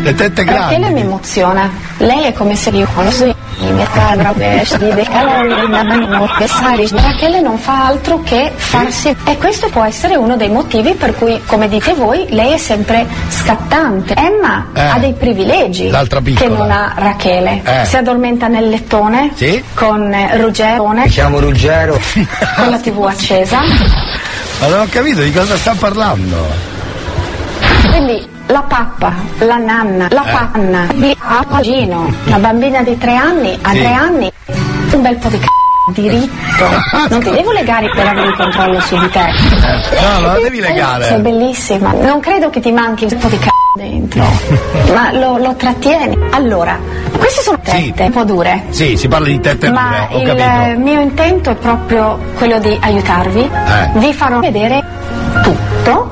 [0.02, 1.02] Le tette Rachele mi grandi.
[1.02, 1.70] emoziona.
[1.98, 2.88] Lei è come se io
[3.60, 4.00] conosco
[6.96, 11.42] Rachele non fa altro che farsi e questo può essere uno dei motivi per cui,
[11.46, 14.14] come dite voi, lei è sempre scattante.
[14.16, 14.82] Emma Eh.
[14.82, 15.92] ha dei privilegi
[16.36, 17.62] che non ha Rachele.
[17.64, 17.86] Eh.
[17.86, 19.62] Si addormenta nel lettone Sì.
[19.74, 22.00] con Ruggero, Mi chiamo Ruggero.
[22.56, 23.60] con la tv accesa.
[24.60, 26.38] Ma non ho capito di cosa sta parlando.
[27.90, 30.32] Quindi la pappa, la nanna, la Eh.
[30.52, 33.78] panna, il papagino, la bambina di tre anni, a Sì.
[33.78, 34.32] tre anni,
[34.92, 36.66] un bel po' di c***o diritto.
[37.10, 39.20] Non ti devo legare per avere il controllo su di te.
[39.22, 41.18] No, non la devi Sei legare.
[41.20, 41.94] bellissima.
[41.94, 44.24] Non credo che ti manchi un po' di c***o dentro.
[44.94, 46.18] Ma lo, lo trattieni.
[46.32, 46.78] Allora,
[47.18, 48.64] queste sono tette un po' dure.
[48.70, 52.76] Sì, si parla di tette Ma dure, ho il mio intento è proprio quello di
[52.82, 53.42] aiutarvi.
[53.42, 53.90] Eh.
[53.94, 54.84] Vi farò vedere
[55.44, 55.69] tutto.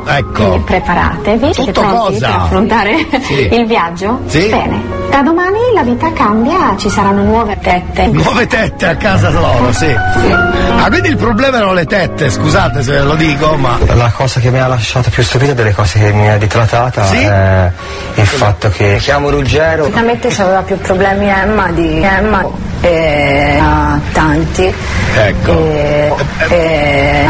[0.07, 0.43] Ecco.
[0.43, 1.53] Quindi preparatevi.
[1.53, 2.27] Siete Tutto pronti cosa?
[2.27, 3.49] per affrontare Sì.
[3.53, 4.19] il viaggio?
[4.27, 4.47] Sì.
[4.47, 4.95] Bene.
[5.09, 8.07] Da domani la vita cambia, ci saranno nuove tette.
[8.07, 9.89] Nuove tette a casa loro, sì.
[9.89, 13.77] Ah, quindi il problema erano le tette, scusate se lo dico, ma.
[13.95, 17.17] La cosa che mi ha lasciato più stupito delle cose che mi ha ditratata Sì?
[17.23, 17.71] è
[18.15, 19.85] il fatto che chiamo Ruggero.
[19.85, 22.45] Sicuramente c'aveva più problemi Emma di Emma
[22.81, 24.71] e ha tanti.
[25.15, 25.51] Ecco.
[25.51, 26.13] E,
[26.49, 27.25] e, e-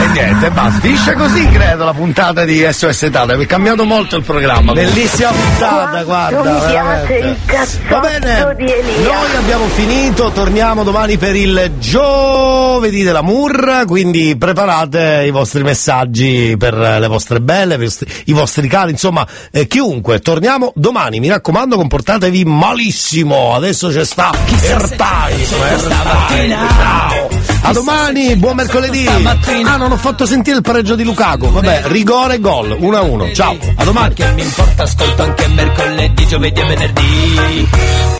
[0.00, 0.80] E niente, basta.
[0.80, 3.36] Finisce così, credo, la puntata di SOS Italia.
[3.36, 4.72] Mi è cambiato molto il programma.
[4.72, 6.42] Bellissima puntata, guarda.
[6.42, 7.14] mi piace veramente.
[7.18, 9.02] il Va bene, di Elia.
[9.02, 16.56] noi abbiamo finito, torniamo domani per il giovedì della Murra, quindi preparate i vostri messaggi
[16.58, 20.20] per le vostre belle, per i vostri- i vostri cari, insomma, eh, chiunque.
[20.20, 23.54] Torniamo domani, mi raccomando, comportatevi malissimo.
[23.54, 26.56] Adesso c'è sta Airtime, Airtime.
[26.78, 27.29] Ciao.
[27.62, 29.06] A domani, buon mercoledì.
[29.06, 31.50] Ah, non ho fatto sentire il pareggio di Lukaku.
[31.50, 33.34] Vabbè, rigore e gol, 1-1.
[33.34, 34.14] Ciao, a domani.
[34.14, 37.68] Che mi importa, ascolto anche mercoledì, giovedì e venerdì.